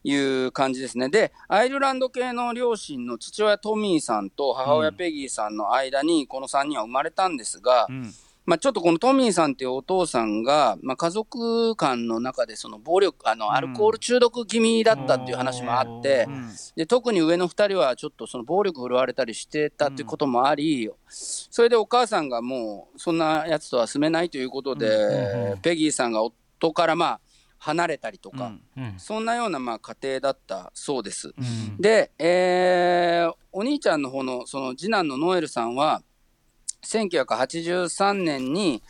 [0.04, 1.08] いう感じですね。
[1.08, 16.48] で、アイルランド系の両親の父親トミーさんと母親ペギーさんの間に、この3人は生まれたんですが、うんまあ、ちょっとこのトミーさんっていうお父さんが、まあ、家族間の中でその暴力、あの、アルコール中毒気味だったっていう話もあって、うん。
[16.74, 24.94] で特に上の2人はちょっとその暴力振るわれたりしてたっていうこともあり、それでお母さんがもうそんなやつとは住めないということで、うん。
[24.94, 25.52] うん。
[25.52, 25.58] うん。
[25.58, 27.20] ペギーさんが夫からまあ
[27.58, 28.94] 離れたりとか、うん。
[28.98, 31.28] そんなようなまあ家庭だったそうです。
[31.28, 31.76] うん。
[31.80, 36.02] で、えーお兄ちゃんの方のその次男のノエルさんは
[36.84, 38.82] 1983年に、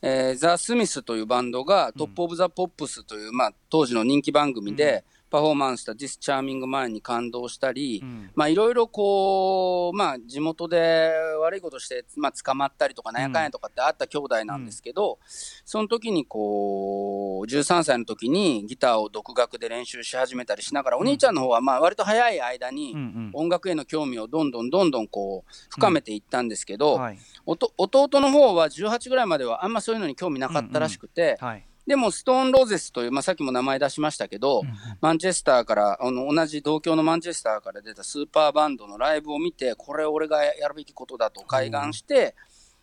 [0.00, 8.30] えーザ・スミスというバンドがトップ・オブ・ザ・ポップスという、まあ、当時の人気番組でパフォーマンスした「This Charming Mind」に感動したり、うん。
[8.34, 15.18] まあいろいろこう、まあ地元で悪いことして、まあ捕まったりとかなんやかんやとかってあった兄弟なんですけど、
[15.64, 23.30] その時にこう、13歳の時にギターを独学で練習し始めたりしながら、お兄ちゃんの方はまあ割と早い間にうんうん。
[23.34, 27.18] 音楽への興味をどんどんどんどんこう深めていったんですけど、はい。
[27.46, 34.62] おと弟の方は18ぐらいまではあんまそういうのに興味なかったらしくて、はいでもストーンローゼスという、まあ、さっきも名前出しましたけど、
[35.00, 42.34] マンチェスターから、あの、同じ同郷のマンチェスターから出たスーパーバンドのライブを見て、これ俺がやるべきことだと開眼して、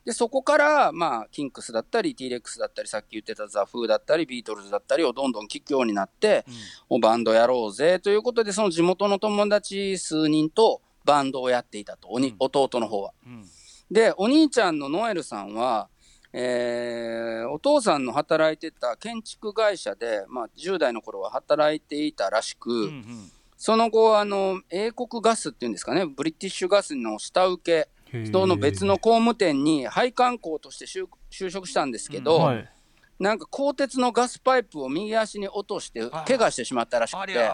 [0.06, 6.44] で、そこから、まあ、キンクスだったり、T レックスだったり、さっき言ってたザ・フーだったり、ビートルズだったりをどんどん聴くようになって、
[6.90, 13.14] もうバンドやろうぜということで、その地元の友達数人とバンドをやっていたと、おに弟の方は。
[13.26, 13.46] うん。
[13.92, 15.90] で、お兄ちゃんのノエルさんは、
[16.38, 23.32] えーお父さんの働いてた建築会社で、まあ、10代の頃は働いていたらしく、うんうん。
[23.58, 32.70] その後、あの、英国ガスっていうんですかね、ブリティッシュガスの下請け、人の別の工務店に配管工として就就職したんですけど、はい
[33.18, 37.50] なんか鋼鉄のガスパイプを右足に落として、怪我してしまったらしくて、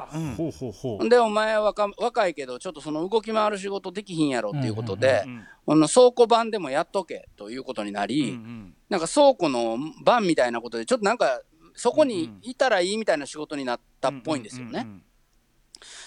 [0.99, 1.09] うん。
[1.09, 11.41] で、お前は若若いけど、ちょっとその動き回る仕事できひんやろっていうことで、うんこの倉庫版でもやっとけということになり、うんなんか倉庫の番みたいなことで、ちょっとなんか、
[11.75, 14.85] そこにいたらいいみたいな仕事になったっぽいんですよね。
[14.85, 15.03] うん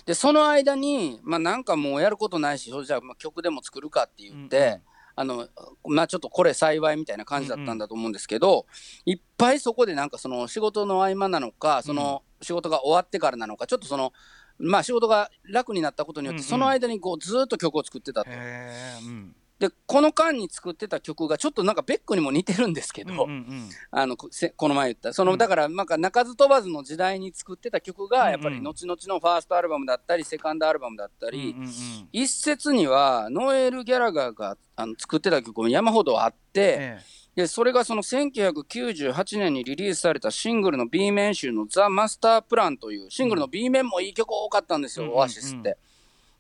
[0.06, 4.80] で、その間に、まあなんかもうやることないし、それじゃあまあ曲でも作るかって言って、
[5.16, 5.48] あの、
[5.86, 8.66] まあちょっとこれ幸いみたいな感じだったんだと思うんですけど、
[9.04, 14.12] いっぱいそこでなんかその仕事の合間なのか、その仕事が終わってからなのか、ちょっとその、
[14.58, 16.48] まあ仕事が楽になったことによって、うんうん。
[16.48, 18.30] その間にこうずーっと曲を作ってたと。
[18.30, 25.12] へえうんで、この間に作ってた曲がちょっとなんかベックにも似てるんですけど、うんうんあのこせこの前言った。
[25.12, 25.38] その、うん。
[25.38, 28.30] だからなんか鳴かず飛ばずの時代に作ってた曲が、うんうん。
[28.32, 31.72] やっぱり後々のファーストアルバムだったりセカンドアルバムだったり、うんうん
[32.12, 37.00] 一説にはノエル・ギャラガーがあの作ってた曲も山ほどあって、え
[37.34, 45.14] でそれがその1998年にリリースされたシングルの B 面集の「ザ・マスター・プラン」というシングルの B 面もいい曲多かったんですよ、うん。
[45.14, 45.76] オアシスって。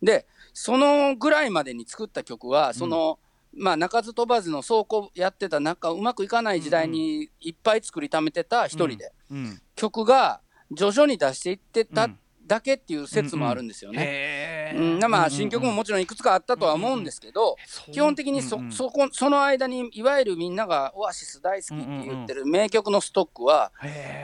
[0.02, 3.18] でそのぐらいまでに作った曲はその、
[3.52, 9.60] まあ鳴かず飛ばずの倉庫やってた中うまくいかない時代にいっぱい作りためてた一人で、えうん。
[9.74, 10.40] 曲が
[10.70, 12.18] 徐々に出していってたうん。
[12.46, 14.02] だけっていう説もあるんですよね。
[14.02, 17.56] へえうん、まあ新曲ももちろんいくつかあったとは思うんですけど、
[17.90, 18.72] 基本的にそ,、うんうん。
[18.72, 23.72] そこその間にいわゆるみんながオアシス大好きって言ってる名曲のストックは、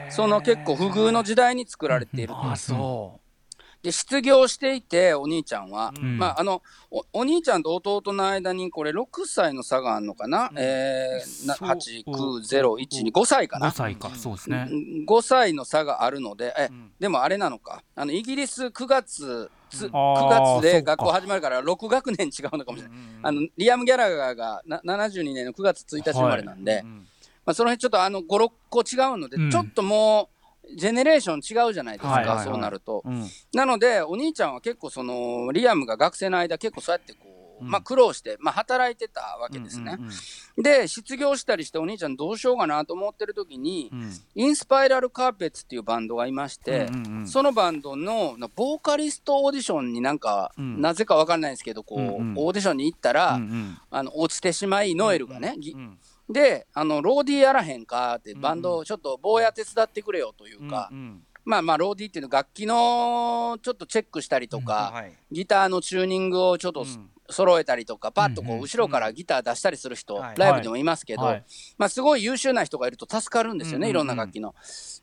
[0.09, 2.51] その結構不遇の時代に作られていると。
[2.51, 3.20] あそ
[3.83, 6.17] で失業していてお兄ちゃんは、うん。
[6.17, 10.57] まああのおお兄ちゃんと弟の間にこれ6歳の差があるのかな、うん。
[10.57, 13.71] えー、なそう89012歳か5な。
[13.71, 14.09] 歳か。
[14.15, 14.67] そうですね。
[15.07, 16.91] 5歳の差があるので、え、うん。
[16.99, 17.83] でもあれなのか？
[17.95, 19.91] あの、イギリス9月、つうん。
[19.91, 22.97] 9あー月で学校始まるから6学年違うのかもしれない。
[22.97, 27.07] うんあの、リアム・ギャラガーがな72年の9月1日生まれなんで、うん
[27.43, 29.49] まあ、その辺ちょっとあの、5、6個違うので、うん。
[29.49, 30.30] ちょっともう、
[30.75, 32.45] ジェネレーション違うじゃないですか、はいはいはい。
[32.45, 33.01] そうなると。
[33.05, 33.27] うん。
[33.53, 37.19] なので、お兄ちゃんは結構その、リアムが学生の間結構そうやってこ
[37.61, 37.69] う、うん。
[37.69, 39.97] まあ苦労して、まあ働いてたわけですね。
[39.99, 40.11] うんうん
[40.57, 44.11] で、失業したりしてお兄ちゃんどうしようかなと思ってる時に、うん。
[44.35, 47.27] インスパイラルカーペッツっていうバンドがいまして、うんうんうん。
[47.27, 50.81] そのバンドのなボーカリストオーディションになんか、うん。
[50.81, 52.35] なぜかわかんないですけど、こう、うんうん。
[52.37, 53.77] オーディションに行ったら、うんうん。
[53.89, 55.97] あの、落ちてしまい、ノエルがね、ぎうん
[56.31, 61.23] で、あの、ローディーやらへんかって、バンド、ちょっと坊や手伝ってくれよというか、うんうん。
[61.43, 67.09] まあまあ、ローディーっていうのは楽器のちょっとチェックしたりとか、はいギターのチューニングをちょっとうん。
[67.31, 70.37] 揃えたりとか、パッとこう後ろからギター出したりする人、はい。
[70.37, 71.43] ライブでもいますけど、はい
[71.77, 74.53] まあすごい優秀な人がいると助かるんですよね、いろんな楽器の。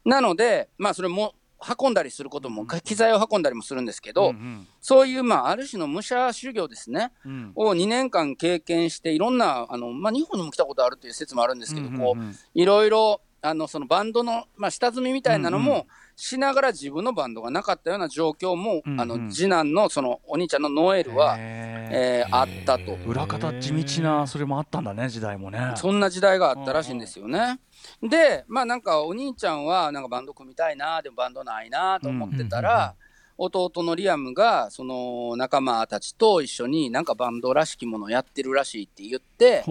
[0.04, 1.34] なので、まあそれも
[1.78, 7.52] 運んだりすることも、機材を運んだりもするんですけど、うんそういうまあある種の武者修行ですね、うん。
[7.54, 12.36] を2年間経験して、いろんな、あの、まあ日本にも来たことあるという説もあるんですけど、こう、うんうん。
[12.54, 15.86] いろいろ、あの、そのバンドの、まあ、下積みみたいなのうんうも
[16.20, 19.00] しながら自分のバンドがなかったような状況も、うんうん。
[19.00, 22.96] あの、次男の、その、お兄ちゃんのノエルは、へえーあったと。
[22.96, 25.74] ー裏方地道なそれもあったんだね時代もね。
[25.76, 27.60] そんな時代があったらしいんですよね。
[28.02, 32.96] で、まあなんかお兄ちゃんはなんかバンド組みたいな、でもバンドないなと思ってたら、
[33.36, 39.64] 弟のリアムがその仲間たちと一緒になんかバンドらしきものをやってるらしいって言って、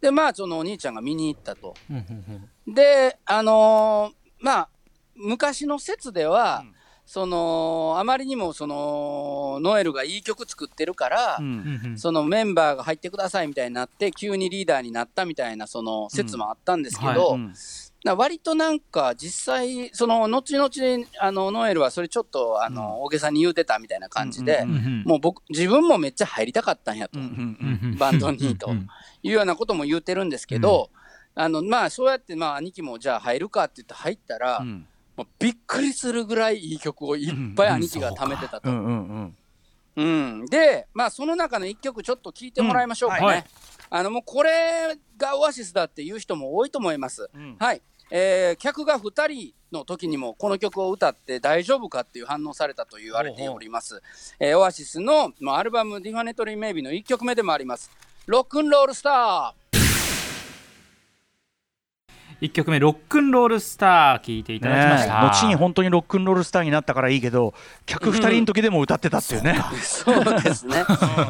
[0.00, 1.74] で、まあそのお兄ちゃんが見に行ったと。
[1.90, 2.74] うんうんうん。
[2.74, 4.68] で、あのーまあ、
[5.16, 6.74] 昔の説では、うん。
[7.06, 11.44] そのあまりにもそのノエルがいい曲作ってるから、うん。
[11.44, 11.48] う
[11.86, 11.98] んうん。
[11.98, 17.52] そのメンバーが入ってくださいみたいになって急にリーダーになったみたいなその説もあったんですけど、うん。
[18.04, 20.70] な割となんか実際その後々
[21.20, 27.90] あのノエルはそれちょっとあの、大げさに言うてたみたいな感じで、うんうんうんもう僕自分もめっちゃ入りたかったんやとうんうんうん。
[27.90, 28.70] う んバンドにと。
[28.70, 28.86] うんうん
[29.22, 30.90] いうようなことも言うてるんですけど、
[31.34, 38.70] あのまあそうやってまあ兄貴もじゃあ入るかって言って入ったら、うんもうびっくりするぐらいいい曲をいっぱい兄貴が貯めてたと。
[40.46, 43.20] で、まあ、その中の一曲ちょっと聞いてもらいましょうかね。
[43.20, 43.44] うんはい
[43.90, 47.30] あのもうこれがオアシスだっていう人も多いと思います。
[47.32, 54.02] うんはい、えー客が2人の時にもこの曲を歌って大丈夫かっていう反応されたと言われております。
[54.40, 57.88] えーオアシスのまあアルバム「ディフィニトリー・メイビー」の1曲目でもあります。
[58.26, 59.63] ロックンロールスター
[62.40, 65.28] 一曲目ロックンロールスター聞いていただきました、ねえ。
[65.30, 67.54] 後に本当にロックンロールスターになったからいいけど
[67.86, 70.84] 客二人の時でも歌ってたっていうね、そうですね。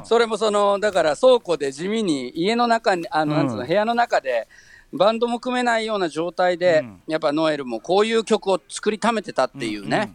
[0.05, 4.49] それもそのだから倉庫で地味に家の中にあの、なんつうのうん部屋の中で
[4.93, 7.03] バンドも組めないような状態で、うん。
[7.09, 10.15] やっぱノエルもこういう曲を作りためてたっていうね。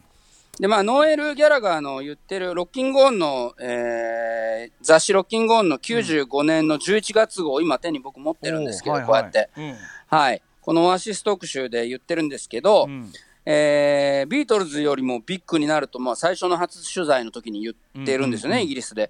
[0.60, 4.50] でまあノエル・ギャラガーの言ってるロッキングオンの、えー
[4.82, 9.76] 雑誌ロッキングオンの95年の11月号、今手に僕持ってるんですけど、こうやって、うん。
[10.08, 13.12] はい、このオアシス特集で言ってるんですけど、うん
[13.44, 19.10] えービートルズよりもビッグになると、まあ、最初の初取材の時に言ってるんですよね、うんうんうんイギリスで。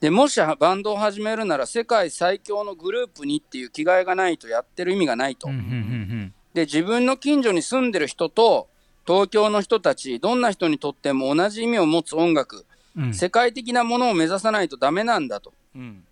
[0.00, 5.48] でもしバンドを始めるなら世界最強のグループにっていう気概がないとやってる意味がないと。
[5.48, 8.68] うんうんうんで自分の近所に住んでる人と
[9.06, 15.54] 東京の人たちどんな人にとっても同じ意味を持つ音楽、うんうん世界的なものを目指さないとダメなんだと。
[15.74, 16.04] うん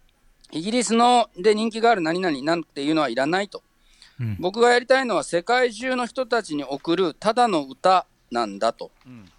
[0.53, 3.63] イギリスので人気がある何々なんていうのはいらないと。
[4.21, 4.37] うん。
[4.41, 8.91] 僕がやりたいのは世界中の人たちに送るただの歌なんだと。
[9.07, 9.31] うん。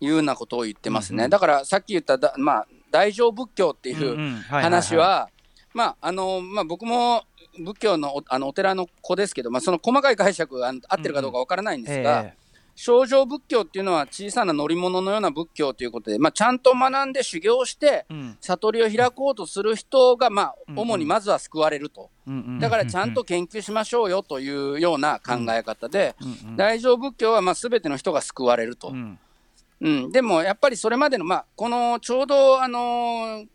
[0.00, 1.18] いうようなことを言ってますね。
[1.18, 1.30] うんうん。
[1.30, 5.30] だからさっき言っただ、まあ、大乗仏教っていううん話は、
[5.74, 7.24] まあ、あの、まあ、僕も
[7.58, 12.41] 仏教のおあのお寺の子ですけど、まあ、その細かい解釈が合ってるかどうかわからないんですが、え
[12.74, 18.06] 正常仏教っていうのは小さな乗り物のような仏教ということで、まあ、ちゃんと学んで修行して、
[18.40, 20.78] 悟りを開こうとする人が、まあ、うん。
[20.78, 22.10] 主にまずは救われると。
[22.26, 22.58] うんうん。
[22.58, 26.56] だからちゃんと研究しましょうよというような考え方で、うんうん。
[26.56, 28.88] 大乗仏教はまあ全ての人が救われると。
[28.88, 29.18] うん。
[29.80, 33.46] うん、でもやっぱりそれまでの、まあ、このちょうど、あのー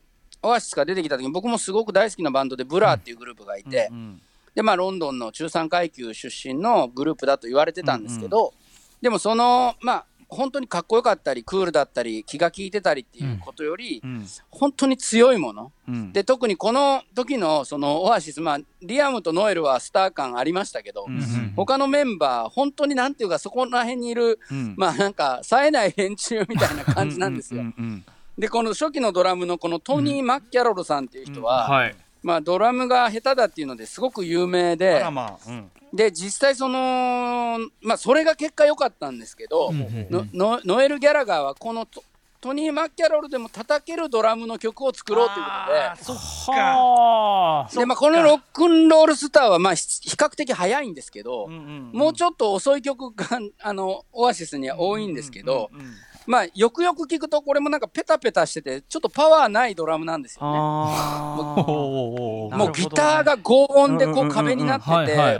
[0.43, 4.21] オアシスが出てきた時に僕もすごく大好きなバンドでブラーっていうグループがいて、うん
[4.57, 8.55] でまあ、ロンドンの中産階級出身のグループだと言われてたんですけど、
[9.01, 14.25] でもそのまあ本当にかっこよかったりクールだったり気が利いてたりっていうことより、うん。
[14.51, 15.71] 本当に強いもの。
[15.87, 16.11] うん。
[16.11, 24.75] で特にこの時のそのオアシス、まあ、リアムとノエルはスター感ありましたけど、うんうん他のメンバー本当になんていうかそこら辺にいるうん。
[24.77, 27.61] まあなんか冴えない連中みたいな感じなんですよ。
[27.61, 28.05] うんうん
[28.37, 31.95] でこの初期のドラムのこのトニー・マッキャロルさんっていう人は、はい。
[32.21, 35.49] まあ、ドラムが下手だっていうのですごく有名あでらまあ。
[35.49, 39.71] うんで実際その、まあ、それが結果良かったんですけど、
[40.33, 42.03] ノエル・ギャラガーはこのト
[42.39, 45.79] トニー・マッキャロルでも叩けるドラムの曲を作ろうということで。
[45.79, 46.03] あー。
[46.03, 46.51] そっか。
[46.51, 47.75] はあ。
[47.75, 55.93] でまあ、このロックンロールスターはまあひ比較的早いんですけど、もうちょっと遅い曲があのオアシスには多いんですけど、うんうんうん
[56.27, 60.57] まあ、よくよく聞くとこれもなんかペタペタしててちょっとパワーないドラムなんですよね。
[60.57, 64.91] もうギターが高音でこうんうんうんううん壁になってて、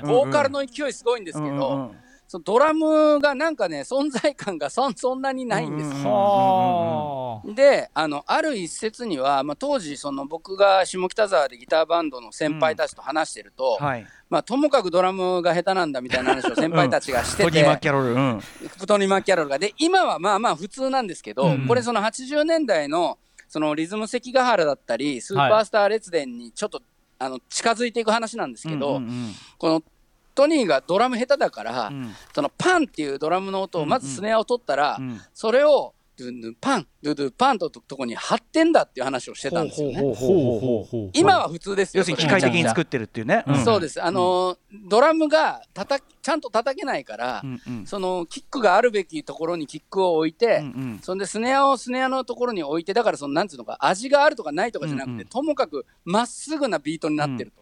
[0.05, 1.97] ボーカルの勢いすごいんですけど、うんうんうん
[2.27, 7.41] そのドラムがなんかね、存在感がそんそんなにないんですよ。
[7.55, 18.41] で、あの、ある一節には、まあ、当時、その僕が下北沢でギターバンドの先輩たちと話してると、はいまあ、ともかくドラムが下手なんだみたいな話を先輩たちがしてトニー・マッて、キャロルうん。
[18.85, 19.57] トニー・マッキャロルが。
[19.57, 21.67] で、今はまあまあ普通なんですけど、うん。
[21.67, 26.81] これその80年代の、そのリズム関ヶ原だったり、スーパースター列伝にちょっと、
[27.19, 29.33] あの近づいていく話なんですけど、うんうん。
[29.57, 29.83] この
[30.35, 32.13] トニーがドラム下手だから、うん。
[32.35, 35.21] そのパンっていうドラムの音をまずスネアを取ったら、うん。
[35.33, 39.99] それをドゥンドゥンパンドゥドゥパンととこに貼ってんだっていう話をしてたんですよね。
[39.99, 42.01] ほうほうほうほうほう今は普通ですよ。
[42.01, 44.03] 要するに機械的に作ってるっていうねうんそうです。
[44.03, 44.57] あのー
[44.89, 57.61] ドラムが叩きちゃんと叩けないから、うんうんそのキックがあるべきところにキックを置いて、うんうんそんでスネアをスネアのところに置いて、だからそのなんつうのか味があるとかないとかじゃなくて、うんうんともかくまっすぐなビートになってると。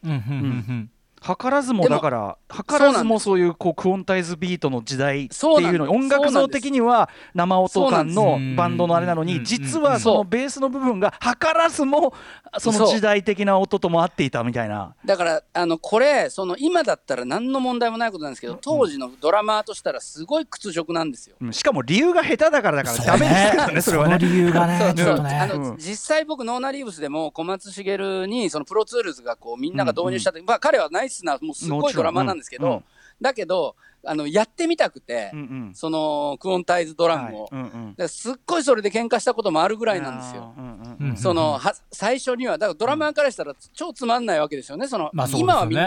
[1.26, 12.14] うんうんうん図らずもだから図らずもそういうこうクオンタイズビートの時代っていうの音楽像的には生音感のバンドのあれなのにうん実はそのベースの部分が図らずも
[12.60, 14.96] その時代的な音とも合っていたみたいな。
[15.04, 21.36] だからあのこれその今だったら何の問題もないことなんですけど当時のドラマーとしたらすごい屈辱なんですよ。
[21.42, 21.54] うん。
[21.54, 24.18] しかも理由が下手だからだからダメですけどねそれはね。
[24.20, 25.40] 理由がねね。
[25.40, 25.78] あの、うん。
[25.78, 32.84] 実際僕ノーナリーブスでも小松シゲルにそのプロツールズがこうみんなが導入した時、まあ彼はナイスなもうすごいドラマーなんですけど、うん
[33.22, 40.54] だけどあのやってみたくて、うんうんそのクオンタイズドラムを、はいうんうんすっごいそれで喧嘩したこともあるぐらいなんですよ。
[40.58, 44.88] うんうんうんうんそのは最初にはだからドラマーからしたら超つまんないわけですよね。
[44.88, 45.78] そのまあそうです今はみ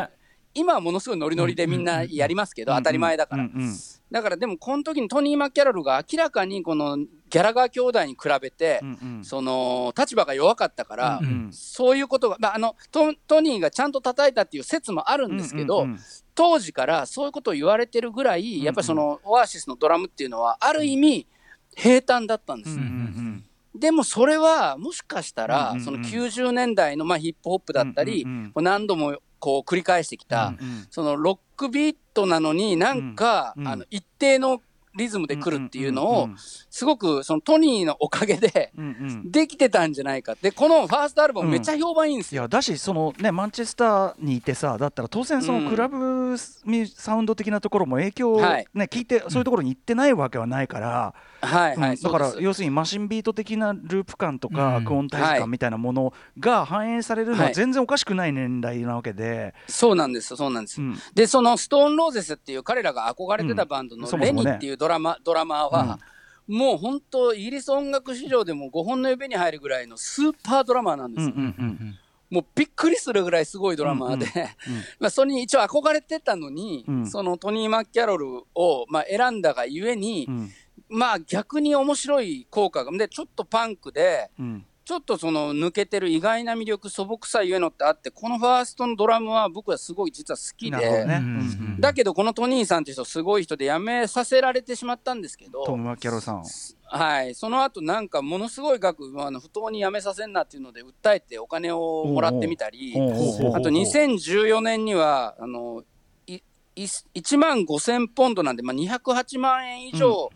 [0.55, 3.45] 今はものすごいノリノリでみんなやりますけど、当たり前だから。
[3.45, 3.77] うんうん
[4.11, 6.97] だからでもこの時にトニー・マッキャロルが明らかにこの
[7.31, 9.25] ギャラガー兄弟に比べて、うんうん。
[9.25, 11.53] その立場が弱かったから、うんうん。
[11.53, 15.99] そういうことが、まあ、あのトトニーがちゃんと叩いたっていう説もあるんですけど、うんうんうん。
[16.35, 21.27] 当時からそういうことを言われてるぐらい、んやっぱりそのオアシスのドラムっていうのはある意味
[21.75, 22.77] 平坦だったんです。
[22.77, 22.83] よ。
[22.83, 23.45] うんうん。
[23.79, 25.85] でもそれはもしかしたら、うんうんうん。
[25.85, 30.87] その90年代のまあヒップホップだったり、うんうん何度もこう繰り返してきた、うんうん。
[30.91, 33.69] そのロックビートなのになんか、うんうん。
[33.69, 34.61] あの一定の
[34.99, 36.37] リズムで来るっていうのを、うんうん
[36.71, 38.89] すごくそのトニーのおかげでうんう
[39.27, 39.31] ん。
[39.33, 42.43] できてたんじゃないかでこのファーストアルバムめっちゃ評判いいんですよ。
[42.43, 45.65] いやだしそのねマンチェスターにいてさだったら当然そうん。
[45.65, 48.67] のクラブサウンド的なところも影響をね、はい。
[48.75, 57.55] 聞いてそういうところに行ってないわけはないから、はいはい、うんだから要するにマシンビート的なループ感とか、うんクオンタイズはい感みたいなものが反映されるのははい。
[57.55, 60.81] 全然おかしくない年代なわけで、そうなんですよそうなんです。
[60.81, 60.99] うん。
[61.15, 65.99] でそのストーンローゼスっていう彼らが憧れてたバンドのレニっていうドラマ、ドラマーは、
[66.47, 71.35] もう本当イギリス音楽史上でも5本の指に入るぐらいのスーパードラマーなんですよ。
[71.37, 71.99] うんうんうん
[72.31, 74.27] もうびっくりするぐらいすごいドラマーで、
[75.01, 77.07] まあそれに一応憧れてたのに、うん。
[77.07, 80.51] そのトニー・マッキャロルをまあ選んだがゆえに、うん
[80.89, 84.65] まあ逆に面白い効果がでちょっとパンクでうん。
[84.89, 96.43] ちょっとその抜けてる意外な魅力素朴さゆえのってあってこのファーストのドラムは僕はすごい実は好きで、ね、うんうんだけどこのトニーさんっていう人すごい人で辞めさせられてしまったんですけど、トム・マキャロさん
[96.85, 102.95] はい、その後なんかものすごい額あの不当に辞めさせんなっていうので訴えてお金をもらってみたり。
[102.95, 105.83] あと2014年にはあの
[106.27, 106.37] い
[106.77, 106.83] い
[107.15, 110.31] 1万5000ポンドなんで、まあ、208万円以上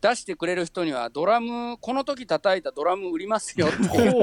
[0.00, 3.98] 出してくれる人にはドラムこの時叩いたドラム売りますよって。
[3.98, 4.22] いう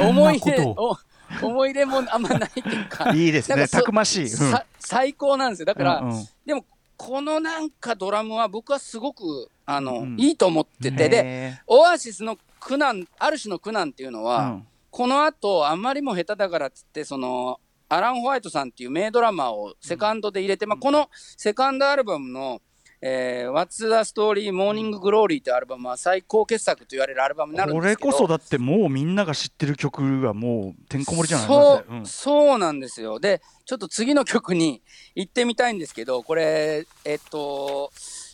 [0.00, 0.96] 思 ないこ入れとを
[1.42, 3.10] お思い入れもあんまないっていうか。
[3.16, 3.66] いいですね。
[3.66, 4.28] たくましい、うん。
[4.28, 5.66] さ最高なんですよ。
[5.66, 6.28] だから、うんうん。
[6.44, 6.64] でも
[6.96, 10.16] このなんかドラムは僕はすごくあの、うん。
[10.20, 11.08] いいと思ってて。
[11.08, 14.66] でへオアシスの苦難ある種の苦難っていうのーは、うん。
[14.90, 22.60] この後あんまりも下手だからっつってそのアラン・ホワイトさんっていう名ドラマーをセカンドで入れて、まあ、このセカンドアルバムの
[23.00, 28.08] 「えー What's the Story Morning Glory」というアルバムは最高傑作と言われるアルバムになるんこですけど。
[28.08, 31.46] れこそだってもうみんなが知ってる曲がもうてんこ盛りじゃない？
[31.46, 31.94] そうだって。
[31.98, 32.06] ん。
[32.06, 33.18] そうなんですよ。
[33.20, 34.82] でちょっと次の曲に
[35.14, 37.90] 行ってみたいんですけどこれえっと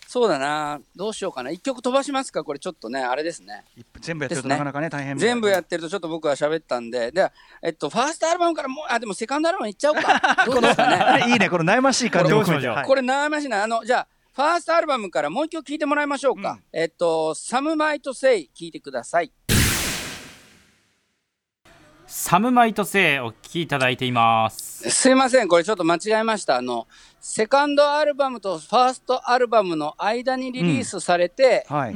[0.07, 0.79] そうだな。
[0.95, 1.49] どうしようかな。
[1.49, 2.45] 1曲飛ばしますか？
[2.45, 3.65] これちょっとねあれですね。
[4.03, 7.31] 全部やってるとなかなかね大変全部やってるとちょっと僕は喋ったんで、で、
[7.63, 10.21] えっと、ファーストアルバムからもう、あ、でもセカンドアルバムいっちゃおうか。
[10.45, 11.25] どうですかね。
[11.33, 12.69] いいねこの悩ましい感じも含めて。
[12.69, 12.87] これはい。
[12.89, 13.63] これ悩ましいな。
[13.63, 16.59] あの、じゃあ、ファーストアルバムからもう一曲聴いてもらいましょうか。
[16.73, 19.31] えっと、サムマイトセイ聴いてください。
[22.07, 26.57] サムマイトセイお聞きいただいていますすいません、これちょっと間違えました。
[26.57, 26.87] あの、
[27.21, 31.95] セカンドアルバムとファーストアルバムの間にリリースされて、はい、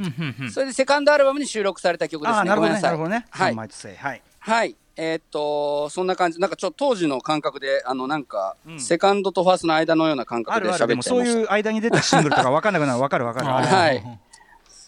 [0.51, 2.37] それでセカンドアルバムに収録された曲ですね。
[2.37, 2.91] ああなるほどごめんなさい。
[2.91, 3.55] ねなるほどねはい。
[3.55, 4.75] マイトセイはいはい。
[4.99, 6.39] えーっと、そんな感じ。
[6.39, 11.09] なんかちょっと当時の感覚で、あの、なんか、セカンドとファーストの間のような感あ覚で喋っちゃいました。
[11.11, 14.19] そういう間に出たシングルとか分かんなくなる分かる分かる はい。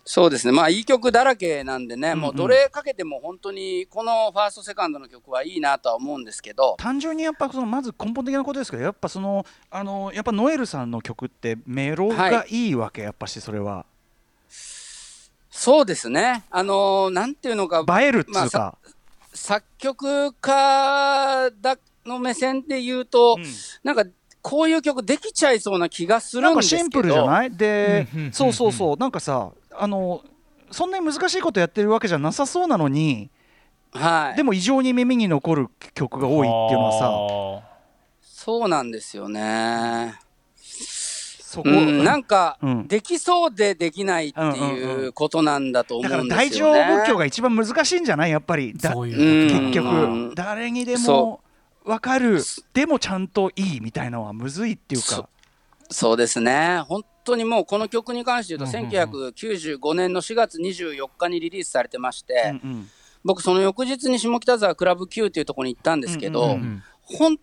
[0.03, 0.51] そうですね。
[0.51, 13.85] まあ、いい曲だらけなんでね、うんうんもうどれかけても本当に、このファースト、セカンドの曲はいいなとは思うんですけど、単純にやっぱそのまず根本的なことですけどやっぱそのあのやっぱノエルさんの曲ってメロがいいわけやっぱしそれは
[15.51, 16.43] そうですね。
[16.49, 18.77] あのーなんていうのか、映えるっつまあうか、
[19.33, 23.43] 作曲家だの目線で言うと、うん
[23.83, 24.03] なんか、
[24.41, 26.81] こういう曲できちゃいそうな気がするなんですけど。
[26.81, 27.51] シンプルじゃない？
[27.51, 30.23] でそうそうそうなんかさあの
[30.71, 33.29] そんなに難しいことやってるわけじゃなさそうなのに
[33.91, 34.37] はい。
[34.37, 37.67] でも異常に耳に残る曲が多いっていうのはさ
[38.21, 40.19] そうなんですよね。
[41.51, 42.87] そこ、うん、なんか、うん。
[42.87, 46.97] できそうでできないっていうことなんだと思だからうんです大乗よね。
[46.97, 48.29] 仏教が一番難しいんじゃない？
[48.29, 48.71] やっぱり。
[48.77, 49.59] だそういうこと。
[49.61, 50.29] 結うん。
[50.29, 51.41] 局誰にでそも
[51.85, 52.39] わかる。
[52.75, 55.29] でもちゃんといいみたいなのはむずいっていうそか。
[55.89, 56.83] そうですね。
[56.87, 59.33] 本当にもうこの曲に関して言うと、うんうんうん。
[59.33, 62.89] 1995年の4月24日にリリースされてまして、うんうん。
[63.25, 67.39] 僕その翌日に下北沢クラブ Q っていうところに行ったんですけど、うんうんうん本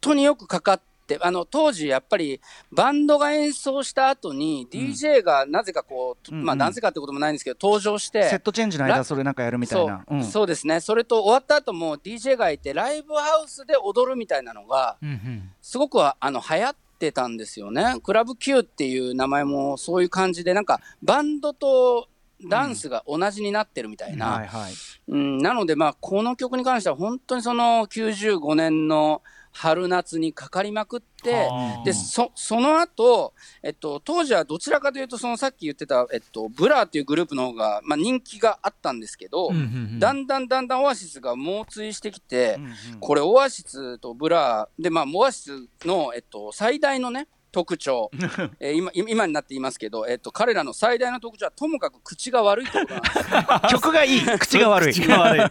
[0.00, 0.84] 当によくかかって、
[1.20, 2.40] あの、当時やっぱり
[2.72, 6.44] バンドが演奏した後に DJ がなぜかこう、うんうん。
[6.44, 10.04] まあなぜかってこともないんですけど、登場して、セットチェンジの間それなんかやるみたいな。
[10.08, 10.24] そう,、うん。
[10.24, 10.80] そうですね。
[10.80, 15.50] それと終わった後も DJ がいて、ライブハウスで踊るみたいなのが、うんうん。
[15.62, 18.00] すごくはあの流行ってたんですよね。
[18.02, 22.08] クラブ Que っていう名前もそういう感じで、なんかバンドと
[22.46, 24.26] ダンスが同じになってるみたいな。
[24.26, 24.72] はいはい。
[25.08, 29.22] うん、なので、まあ、この曲に関しては本当にその95年の
[29.52, 31.84] 春夏にかかりまくって、はあ。
[31.84, 39.64] で、そ、その後、えっと、当時はどちらかというと、そのさっき言ってた、えっと、ブラーっていうグループの方が、まあ、人気があったんですけど、うんうんう
[39.96, 39.98] ん。
[39.98, 42.74] だんだんだんだんオアシスが猛追してきて、うんうん。
[43.00, 48.10] これオアシスとブラーで、まあ、オアシスの、えっと、最大のね、特徴、
[48.60, 53.74] えー今今今になって言いますけど、えっと、彼らの最大の特徴はともかく口が悪いってことなんです。
[53.74, 54.20] よ曲がいい。
[54.38, 54.92] 口が悪い。
[54.94, 55.50] 口が悪い。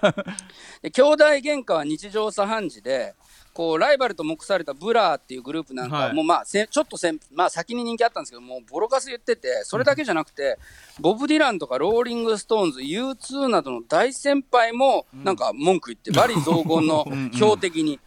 [0.84, 3.16] で兄弟喧嘩は日常茶飯事で
[3.58, 10.60] こうライバルと目されたブラーっていうグループなんかもうまあせちょっとせん、まあ、先に人気あったんですけどもうボロカス言っててそれだけじゃなくて、
[10.99, 17.99] ボブ・ディランとかローリング・ストーンズ U2 などの大先輩もなんか文句言って罵詈雑言の 標的に。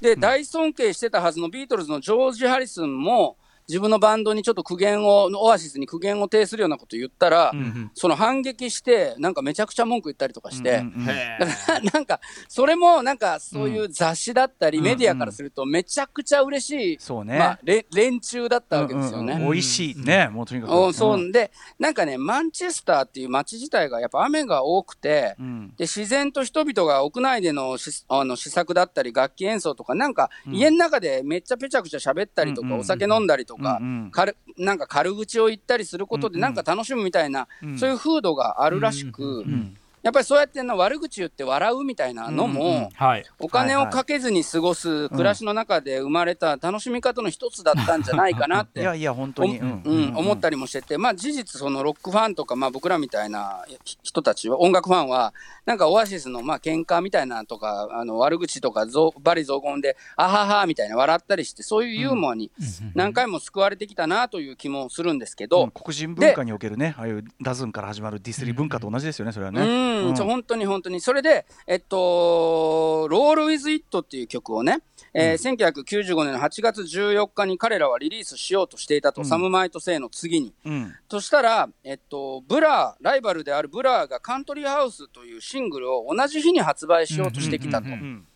[0.00, 3.36] で大尊敬してたはずのビートルズのジョージ・ハリスンも
[3.68, 10.78] 自分のバンドにちょっと苦言をオアシスに苦言を呈するようなこと言ったら、んその反撃してなんかめちゃくちゃ文句言ったりとかして。
[10.78, 11.06] うんうん
[11.92, 17.38] なんか、それもなんかそういう雑誌だったり、うんメディアからすると、めちゃくちゃ嬉しい、そうね。
[17.38, 19.34] まあ、れ連中だったわけですよね。
[19.34, 19.52] うんうんうん。
[19.52, 20.74] 美味しいねもうとにかく。
[20.74, 21.30] おそう、ん。
[21.30, 25.68] で、なんかね、マンチェスターっていう街自体がやっぱ雨が多くて、うん。
[25.76, 32.80] で自然と人々が屋内でのしあの試作だったり楽器演奏とかなんか家の中でめっちゃぺちゃくちゃ喋ったりとか、うんうん。
[32.80, 34.10] お酒飲んだりとか、うんうん。
[34.10, 37.78] 軽なんか軽口を言ったりすることでなんか楽しむみたいな、うん。
[37.78, 43.24] そういう風土があるらしく、うんやっぱりそうやっての悪口言って笑うみたいなのも、うんうんはい。
[43.38, 49.60] お金をかけずに過ごす暮らしの中で生まれた楽しみ方の一つだったんじゃないかなっていやいや本当に。
[49.60, 55.34] おうん思ったりもしてて、まあ、事実、そのロックファンとか、まあ、僕らみたいなひ人たちは、音楽ファンは、
[55.66, 62.50] なんかオアシスのまあ喧嘩みたいなとか、あの悪口とかぞ、罵詈雑言で、あははみたいな笑ったりして、そういうユーモアに
[62.94, 69.52] 何回も救われてきたなという気もするんですけど、うん黒人文化におけるねああいうダズンから始まるディスリ文化と同じですよねそれは
[70.00, 71.00] うねん、そう本当に本当に。
[71.00, 74.82] それで、えっと、ロール・ウィズ・イットっていう曲をね、
[75.14, 80.54] えー1995年の8月14日に彼らはリリースしようとしていたと、うんサム・マイト・セイの次に。
[80.64, 87.88] うんそしたら、えっと、ブラー、ライバルであるブラーがカントリーハウスというシングルを同じ日に発売しようとしてきたと。
[87.88, 88.26] うんうんうんうん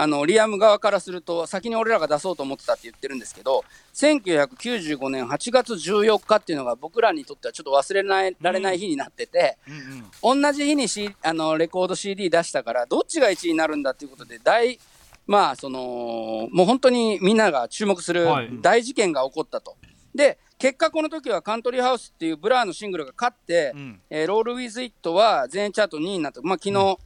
[0.00, 9.58] あの、リアム側からすると、先に俺らが出そうと思ってたって言ってるんですけど、1995年8月14日っていうのが僕らにとってはちょっと忘れないられない日になってて、
[10.22, 10.40] うんうん。
[10.40, 14.78] 同じ日に、C、あのレコード CD 出したからどっちが1位になるんだっていうことで大
[15.26, 18.50] まあそのもう本当にみんなが注目するはい。
[18.62, 19.76] 大事件が起こったと。
[20.14, 24.00] で結果この時はカントリーハウスっていうブラーのシングルが勝って、うん。
[24.10, 26.98] えーロール・ウィズ・イットは全英チャート2位になった、まあ、昨日、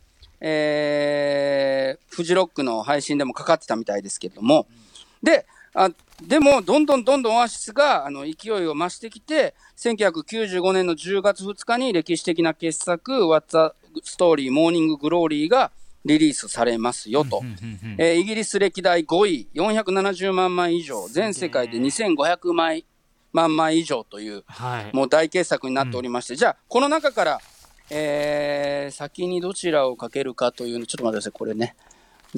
[0.42, 4.66] えーフジロックの配信でもかかってたみたいですけれども、
[5.22, 5.88] であ
[6.22, 13.72] でも、どんどんどんどんオアシスがあの勢いを増してきて、1995年の10月2日に歴史的な傑作、What's a
[14.04, 15.72] Story Morning Glory が
[16.04, 17.42] リリースされますよと。
[17.98, 22.84] えーイギリス歴代5位、470万枚以上、全世界で2500枚
[23.32, 24.96] 万枚以上という、はい。
[24.96, 27.40] もう大傑作になっておりまして、じゃあ、この中から、
[27.94, 31.76] えー先にどちらをかけるかというの、ちょっと待ってください、これね。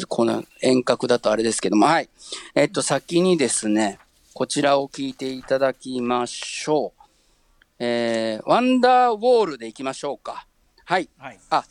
[0.08, 2.08] この遠隔だとあれですけども、はい。
[2.54, 3.98] えっと、先にですね、
[4.34, 7.02] こちらを聞いていただきましょう。
[7.78, 10.46] えーワンダーウォールでいきましょうか。
[10.84, 11.08] はい。
[11.18, 11.64] はいあ、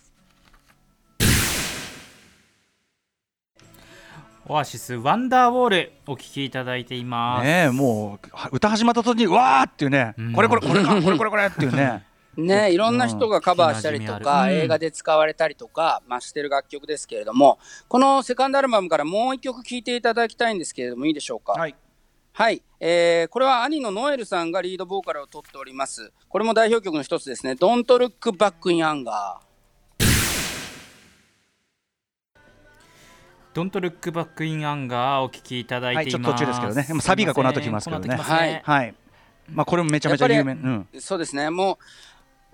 [4.47, 12.03] オアシスワンダーウォールお聞きいただいています、ねえもうは歌始まった時にわーっていうねうんこれこれこれかこれこれこれっていうね
[12.35, 14.49] ね、いろんな人がカバーしたりとうんか、うん。
[14.51, 21.53] 映画で使われたりとか、まあ、してる楽曲ですけれども、このセカンドアルバムからもう一曲聴いていただきたいんですけれども、いいでしょうか？
[21.53, 21.75] はい。
[22.35, 26.11] はい、えーこれは兄のノエルさんがリードボーカルを取っております。
[26.27, 27.51] これも代表曲の一つですね。
[27.51, 29.37] Don't Look Back in Anger。
[33.53, 36.83] Don't Look Back in Anger お聞きいただいています、はいちょっと途中ですけどね。
[36.87, 38.07] でもサビがこの後来ますけどね。
[38.07, 38.61] この後来ますはい。
[38.63, 38.95] はい。
[39.51, 40.53] まあこれもめちゃめちゃ有名。
[40.53, 40.87] うん。
[40.99, 41.77] そうですね、もう、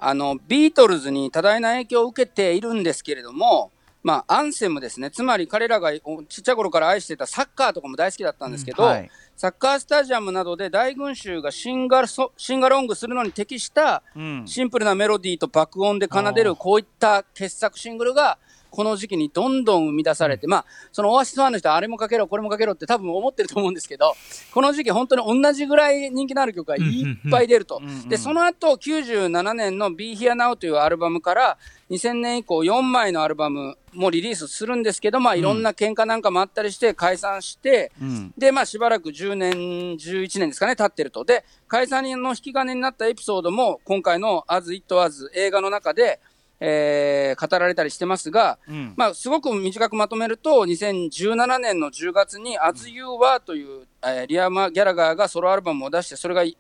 [0.02, 3.72] あの、ビートルズに多大な影響を受けているんですけれども、
[4.02, 5.12] まあ、アンセムですね。
[5.12, 9.12] つまり彼らがおちっちゃい頃から愛してたサッカーとかも大好きだったんですけど、うんはい。
[9.36, 14.44] サッカースタジアムなどで大群衆がシンガルソシンガロングするのに適したうん。
[14.46, 18.38] シンプルなメロディーと爆音で奏でるこういった傑作シングルが
[18.70, 24.16] この時期にどんどん生み出されて、まあ、そのオアシスファンの人はあれもかけろ、これもかけろって多分思ってると思うんですけど、
[24.54, 27.82] この時期本当に同じぐらい人気のある曲がいっぱい出ると。
[28.08, 31.58] で、その後97年の Be Here Now というアルバムから
[31.90, 39.52] 2000年以降4枚のアルバムもリリースするんですけど、まあいろんな喧嘩なんかもあったりして解散して、うんで、まあしばらく10年、
[39.98, 41.26] 11年ですかね、経ってると。
[41.26, 46.20] で、解散の引き金になったエピソードも今回の As It Was 映画の中で、
[46.60, 48.94] えー語られたりしてますが、うん。
[48.98, 56.58] まあ、すごく短くまとめると、2017年の10月に As You Were という、えーリアマ・ギャラガーがソロアルバムを出して、それがイ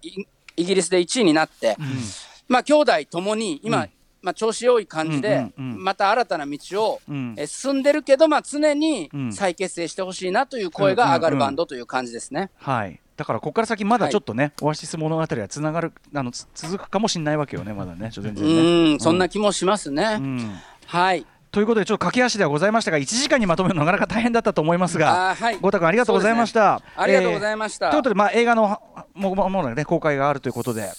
[0.56, 1.78] イギリスで1位になって、
[2.47, 3.88] まあ、兄弟ともに今、
[4.22, 7.02] まあ、調子良い感じで、うんうんうんまた新たな道を、
[7.45, 9.34] 進んでるけど、まあ、常にうん。
[9.34, 12.50] 再結成してほしいなという声が上がるバンドという感じですね。
[12.58, 18.42] はいだからここから先まだちょっとね、オアシス物語はつながるあのつ続くかもしれないわけよねまだね全う然ね。
[18.42, 20.20] ーん、そんな気もしますね。
[20.20, 20.58] うん。
[20.86, 21.26] はい。
[21.52, 27.90] ということでちょっと駆け足ではございましたが1時間にまとめるのなかなか大変だったと思いますが豪太君ありがとうございました、ありがとうございました。
[27.90, 28.82] ということで、まあ、映画の
[29.14, 30.90] ももものね公開があるということで、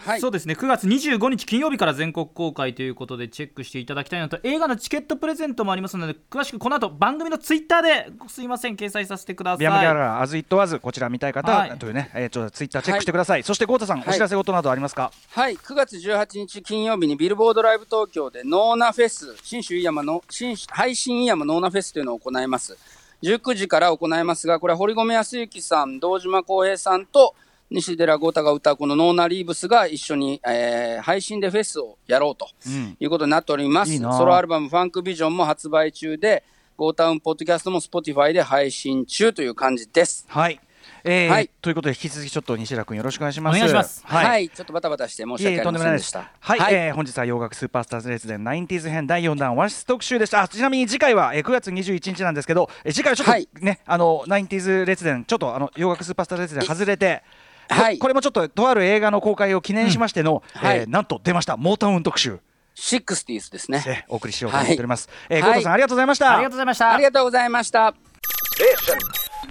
[0.00, 0.20] はい。
[0.20, 0.54] そうですね。
[0.54, 4.38] 9月25日金曜日から全国公開ということでチェックしていただきたいのと。
[4.42, 9.58] 映画のチケットプレゼントもありますので詳しくこの後番組のツイッターですいません掲載させてください。
[9.58, 11.78] ビアムギャラー、アズ・イット・ワズ、こちら見たい方、はい。
[11.78, 13.42] というね、えー、ちょっとツイッターチェックしてください。
[13.42, 14.08] そして、豪太さん、はい。
[14.08, 15.12] お知らせ事などありますか？
[15.30, 22.76] はい、9月18日金曜日にビルボードライブ東京でノーナフェス、信州飯山の、新配信飯山ノーナフェスというのを行います。
[23.22, 27.34] 19時から行いますが、これは堀込泰行さん、堂島孝平さんと
[27.70, 33.92] 西寺豪太が歌うこのノーナリーブスが一緒に、えー配信でフェスをやろうとうんいうことになっております。
[33.92, 36.42] いいなソロアルバムファンクビジョンも発売中で、
[36.76, 40.26] ゴータウンポッドキャストも Spotify で配信中という感じです。
[40.28, 40.60] はい。
[41.04, 43.56] えーはいということで、引き続きちょっと西田君よろしくお願いします。
[43.56, 44.26] お願いしますはい。
[44.26, 46.62] はい、ちょっとバタバタして申し訳ありとんでもないですませんでした。。
[46.64, 50.42] はい、えー本日は洋楽スーパースターズ列伝 90s 編第4弾オアシス特集でした。
[50.42, 57.22] あちなみに次回は、えー9月21日なんですけど、えー次回はちょっはいとね、あの 90s 列伝ちょっとあの洋楽スーパースターズ列伝外れて。
[57.70, 62.40] こはいこれもちょっととある映画の公開を記念しましての、はいえーなんと出ましたモータウン特集、
[62.76, 63.82] 60s ですね。
[63.86, 65.08] えーお送りしようと思っております。
[65.28, 66.34] えーはい豪太さんありがとうございました。
[66.34, 67.94] ありがとうございましたありがとうございました。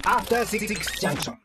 [0.06, 0.68] After Six
[1.02, 1.34] Junction.